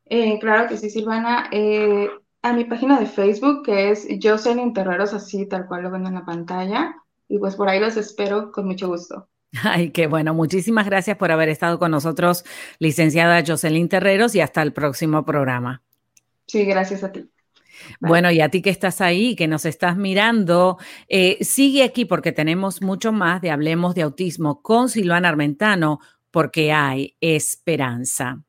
Eh, 0.06 0.38
claro 0.40 0.70
que 0.70 0.78
sí, 0.78 0.92
Silvana. 0.92 1.50
Eh, 1.52 2.08
a 2.44 2.54
mi 2.54 2.66
página 2.66 3.00
de 3.00 3.08
Facebook, 3.08 3.64
que 3.66 3.90
es 3.90 4.08
Jocelyn 4.22 4.74
Terreros, 4.74 5.14
así 5.14 5.48
tal 5.48 5.66
cual 5.66 5.84
lo 5.84 5.92
ven 5.92 6.06
en 6.06 6.14
la 6.14 6.26
pantalla. 6.26 6.96
Y 7.28 7.40
pues 7.40 7.56
por 7.56 7.68
ahí 7.68 7.80
los 7.80 7.98
espero 7.98 8.52
con 8.52 8.68
mucho 8.68 8.88
gusto. 8.88 9.28
Ay, 9.64 9.90
qué 9.90 10.06
bueno. 10.06 10.36
Muchísimas 10.36 10.86
gracias 10.86 11.18
por 11.18 11.32
haber 11.32 11.50
estado 11.50 11.80
con 11.80 11.92
nosotros, 11.92 12.46
licenciada 12.78 13.44
Jocelyn 13.46 13.90
Terreros, 13.90 14.36
y 14.36 14.42
hasta 14.42 14.62
el 14.62 14.72
próximo 14.72 15.26
programa. 15.26 15.82
Sí, 16.46 16.64
gracias 16.66 17.04
a 17.04 17.12
ti. 17.12 17.30
Bueno, 18.00 18.32
y 18.32 18.42
a 18.42 18.50
ti 18.50 18.62
que 18.62 18.70
estás 18.70 19.02
ahí, 19.02 19.36
que 19.36 19.48
nos 19.48 19.66
estás 19.66 19.98
mirando, 19.98 20.78
eh, 21.08 21.38
sigue 21.42 21.84
aquí 21.84 22.06
porque 22.06 22.32
tenemos 22.32 22.82
mucho 22.82 23.12
más 23.12 23.42
de 23.42 23.52
Hablemos 23.52 23.96
de 23.96 24.04
Autismo 24.04 24.62
con 24.62 24.90
Silvana 24.90 25.30
Armentano, 25.30 26.00
porque 26.32 26.72
hay 26.72 27.16
esperanza. 27.22 28.44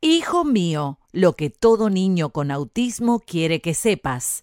Hijo 0.00 0.44
mío, 0.44 0.98
lo 1.12 1.34
que 1.34 1.50
todo 1.50 1.90
niño 1.90 2.30
con 2.30 2.50
autismo 2.50 3.20
quiere 3.20 3.60
que 3.60 3.74
sepas 3.74 4.42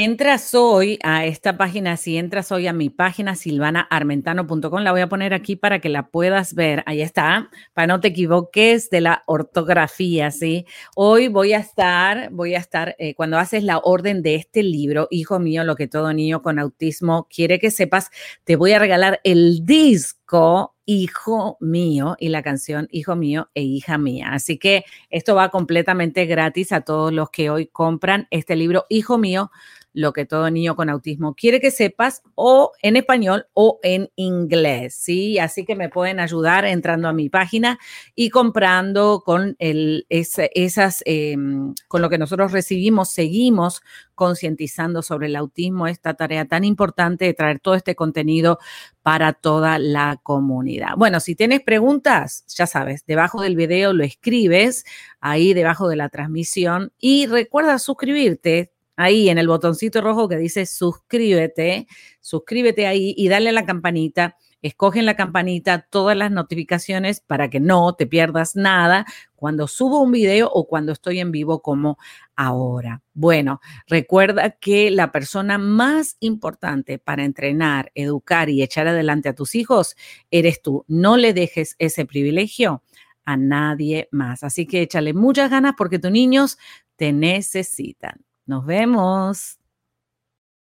Entras 0.00 0.54
hoy 0.54 0.96
a 1.02 1.26
esta 1.26 1.56
página, 1.56 1.96
si 1.96 2.18
entras 2.18 2.52
hoy 2.52 2.68
a 2.68 2.72
mi 2.72 2.88
página 2.88 3.34
silvanaarmentano.com, 3.34 4.82
la 4.82 4.92
voy 4.92 5.00
a 5.00 5.08
poner 5.08 5.34
aquí 5.34 5.56
para 5.56 5.80
que 5.80 5.88
la 5.88 6.06
puedas 6.06 6.54
ver. 6.54 6.84
Ahí 6.86 7.02
está, 7.02 7.50
para 7.74 7.88
no 7.88 7.98
te 7.98 8.06
equivoques 8.06 8.90
de 8.90 9.00
la 9.00 9.24
ortografía, 9.26 10.30
¿sí? 10.30 10.66
Hoy 10.94 11.26
voy 11.26 11.52
a 11.52 11.58
estar, 11.58 12.30
voy 12.30 12.54
a 12.54 12.58
estar, 12.58 12.94
eh, 13.00 13.16
cuando 13.16 13.38
haces 13.38 13.64
la 13.64 13.78
orden 13.78 14.22
de 14.22 14.36
este 14.36 14.62
libro, 14.62 15.08
hijo 15.10 15.40
mío, 15.40 15.64
lo 15.64 15.74
que 15.74 15.88
todo 15.88 16.12
niño 16.12 16.42
con 16.42 16.60
autismo 16.60 17.26
quiere 17.28 17.58
que 17.58 17.72
sepas, 17.72 18.12
te 18.44 18.54
voy 18.54 18.74
a 18.74 18.78
regalar 18.78 19.18
el 19.24 19.66
disco 19.66 20.76
Hijo 20.90 21.58
mío 21.60 22.16
y 22.18 22.30
la 22.30 22.42
canción 22.42 22.88
Hijo 22.90 23.14
mío 23.14 23.50
e 23.54 23.62
hija 23.62 23.98
mía. 23.98 24.30
Así 24.32 24.58
que 24.58 24.84
esto 25.10 25.34
va 25.34 25.50
completamente 25.50 26.24
gratis 26.24 26.72
a 26.72 26.80
todos 26.80 27.12
los 27.12 27.28
que 27.28 27.50
hoy 27.50 27.66
compran 27.66 28.26
este 28.30 28.56
libro 28.56 28.86
Hijo 28.88 29.18
mío 29.18 29.50
lo 29.92 30.12
que 30.12 30.26
todo 30.26 30.50
niño 30.50 30.76
con 30.76 30.90
autismo 30.90 31.34
quiere 31.34 31.60
que 31.60 31.70
sepas 31.70 32.22
o 32.34 32.72
en 32.82 32.96
español 32.96 33.46
o 33.54 33.80
en 33.82 34.10
inglés, 34.16 34.94
¿sí? 34.94 35.38
Así 35.38 35.64
que 35.64 35.74
me 35.74 35.88
pueden 35.88 36.20
ayudar 36.20 36.64
entrando 36.64 37.08
a 37.08 37.12
mi 37.12 37.28
página 37.28 37.78
y 38.14 38.30
comprando 38.30 39.22
con 39.24 39.56
el, 39.58 40.06
esas, 40.08 41.02
em, 41.04 41.74
con 41.88 42.02
lo 42.02 42.10
que 42.10 42.18
nosotros 42.18 42.52
recibimos, 42.52 43.10
seguimos 43.10 43.82
concientizando 44.14 45.02
sobre 45.02 45.28
el 45.28 45.36
autismo, 45.36 45.86
esta 45.86 46.14
tarea 46.14 46.44
tan 46.44 46.64
importante 46.64 47.24
de 47.24 47.34
traer 47.34 47.60
todo 47.60 47.74
este 47.74 47.94
contenido 47.94 48.58
para 49.02 49.32
toda 49.32 49.78
la 49.78 50.20
comunidad. 50.22 50.96
Bueno, 50.96 51.20
si 51.20 51.34
tienes 51.34 51.60
preguntas, 51.60 52.44
ya 52.48 52.66
sabes, 52.66 53.06
debajo 53.06 53.40
del 53.40 53.56
video 53.56 53.92
lo 53.92 54.04
escribes, 54.04 54.84
ahí 55.20 55.54
debajo 55.54 55.88
de 55.88 55.96
la 55.96 56.08
transmisión 56.08 56.92
y 56.98 57.26
recuerda 57.26 57.78
suscribirte 57.78 58.72
ahí 58.98 59.28
en 59.28 59.38
el 59.38 59.46
botoncito 59.46 60.00
rojo 60.00 60.28
que 60.28 60.36
dice 60.36 60.66
suscríbete, 60.66 61.86
suscríbete 62.20 62.86
ahí 62.86 63.14
y 63.16 63.28
dale 63.28 63.50
a 63.50 63.52
la 63.52 63.64
campanita. 63.64 64.36
Escogen 64.60 65.06
la 65.06 65.14
campanita, 65.14 65.86
todas 65.88 66.16
las 66.16 66.32
notificaciones 66.32 67.20
para 67.20 67.48
que 67.48 67.60
no 67.60 67.94
te 67.94 68.08
pierdas 68.08 68.56
nada 68.56 69.06
cuando 69.36 69.68
subo 69.68 70.02
un 70.02 70.10
video 70.10 70.50
o 70.52 70.66
cuando 70.66 70.90
estoy 70.90 71.20
en 71.20 71.30
vivo 71.30 71.62
como 71.62 71.96
ahora. 72.34 73.00
Bueno, 73.14 73.60
recuerda 73.86 74.50
que 74.50 74.90
la 74.90 75.12
persona 75.12 75.58
más 75.58 76.16
importante 76.18 76.98
para 76.98 77.24
entrenar, 77.24 77.92
educar 77.94 78.50
y 78.50 78.64
echar 78.64 78.88
adelante 78.88 79.28
a 79.28 79.34
tus 79.36 79.54
hijos 79.54 79.94
eres 80.32 80.60
tú. 80.60 80.84
No 80.88 81.16
le 81.16 81.32
dejes 81.32 81.76
ese 81.78 82.04
privilegio 82.04 82.82
a 83.24 83.36
nadie 83.36 84.08
más. 84.10 84.42
Así 84.42 84.66
que 84.66 84.82
échale 84.82 85.14
muchas 85.14 85.50
ganas 85.50 85.74
porque 85.78 86.00
tus 86.00 86.10
niños 86.10 86.58
te 86.96 87.12
necesitan. 87.12 88.27
Nos 88.48 88.64
vemos. 88.64 89.58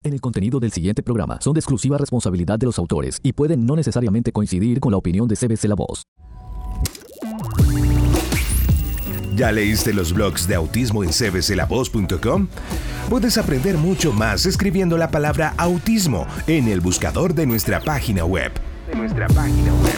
En 0.03 0.13
el 0.13 0.21
contenido 0.21 0.59
del 0.59 0.73
siguiente 0.73 1.05
programa 1.05 1.41
son 1.41 1.55
de 1.55 1.61
exclusiva 1.61 1.97
responsabilidad 1.97 2.59
de 2.59 2.67
los 2.67 2.81
autores 2.81 3.21
y 3.23 3.33
pueden 3.33 3.65
no 3.65 3.77
necesariamente 3.77 4.33
coincidir 4.33 4.81
con 4.81 4.91
la 4.91 4.99
opinión 4.99 5.29
de 5.29 5.37
CBC 5.37 5.67
La 5.67 5.77
Voz. 5.77 6.03
¿Ya 9.37 9.53
leíste 9.53 9.95
los 9.95 10.13
blogs 10.13 10.49
de 10.49 10.57
autismo 10.57 11.05
en 11.05 11.11
cbclavoz.com? 11.13 12.49
Puedes 13.09 13.39
aprender 13.39 13.79
mucho 13.79 14.13
más 14.13 14.47
escribiendo 14.47 14.99
la 14.99 15.13
palabra 15.13 15.55
autismo 15.57 16.27
en 16.49 16.67
el 16.67 16.81
buscador 16.81 17.35
de 17.35 17.47
nuestra 17.47 17.81
página 17.81 18.25
web. 18.25 18.51
De 18.89 18.97
nuestra 18.97 19.29
página 19.29 19.73
web. 19.75 19.95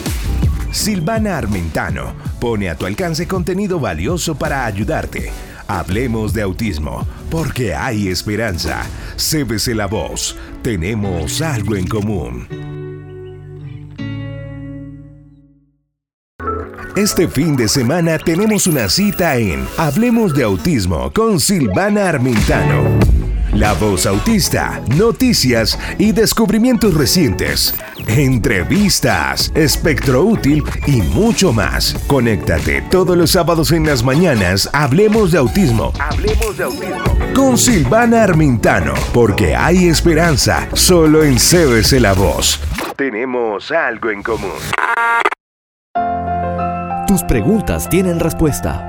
Silvana 0.71 1.39
Armentano 1.39 2.13
pone 2.39 2.69
a 2.69 2.77
tu 2.77 2.85
alcance 2.85 3.27
contenido 3.27 3.79
valioso 3.79 4.35
para 4.35 4.67
ayudarte. 4.67 5.31
Hablemos 5.69 6.33
de 6.33 6.41
autismo, 6.41 7.05
porque 7.29 7.75
hay 7.75 8.07
esperanza. 8.07 8.87
CBC 9.17 9.75
La 9.75 9.85
Voz, 9.85 10.35
tenemos 10.63 11.43
algo 11.43 11.75
en 11.75 11.85
común. 11.85 12.47
Este 16.95 17.27
fin 17.27 17.55
de 17.55 17.67
semana 17.67 18.17
tenemos 18.17 18.65
una 18.65 18.89
cita 18.89 19.37
en 19.37 19.63
Hablemos 19.77 20.33
de 20.33 20.41
Autismo 20.41 21.13
con 21.13 21.39
Silvana 21.39 22.09
Armentano. 22.09 23.18
La 23.53 23.73
voz 23.73 24.05
autista, 24.05 24.81
noticias 24.95 25.77
y 25.97 26.11
descubrimientos 26.11 26.93
recientes, 26.93 27.73
entrevistas, 28.07 29.51
espectro 29.55 30.23
útil 30.23 30.63
y 30.85 31.01
mucho 31.01 31.51
más. 31.51 31.95
Conéctate 32.07 32.83
todos 32.83 33.17
los 33.17 33.31
sábados 33.31 33.71
en 33.71 33.85
las 33.85 34.03
mañanas. 34.03 34.69
Hablemos 34.71 35.31
de 35.31 35.39
autismo. 35.39 35.93
Hablemos 35.99 36.57
de 36.57 36.63
autismo. 36.63 37.17
Con 37.33 37.57
Silvana 37.57 38.23
Armintano, 38.23 38.93
porque 39.13 39.55
hay 39.55 39.87
esperanza 39.87 40.67
solo 40.73 41.23
en 41.23 41.35
CBC 41.37 41.99
La 41.99 42.13
Voz. 42.13 42.59
Tenemos 42.95 43.71
algo 43.71 44.11
en 44.11 44.21
común. 44.21 44.51
Tus 47.07 47.23
preguntas 47.23 47.89
tienen 47.89 48.19
respuesta. 48.19 48.88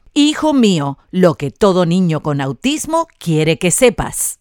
Hijo 0.13 0.51
mío, 0.53 0.97
lo 1.09 1.35
que 1.35 1.51
todo 1.51 1.85
niño 1.85 2.21
con 2.21 2.41
autismo 2.41 3.07
quiere 3.17 3.57
que 3.57 3.71
sepas. 3.71 4.40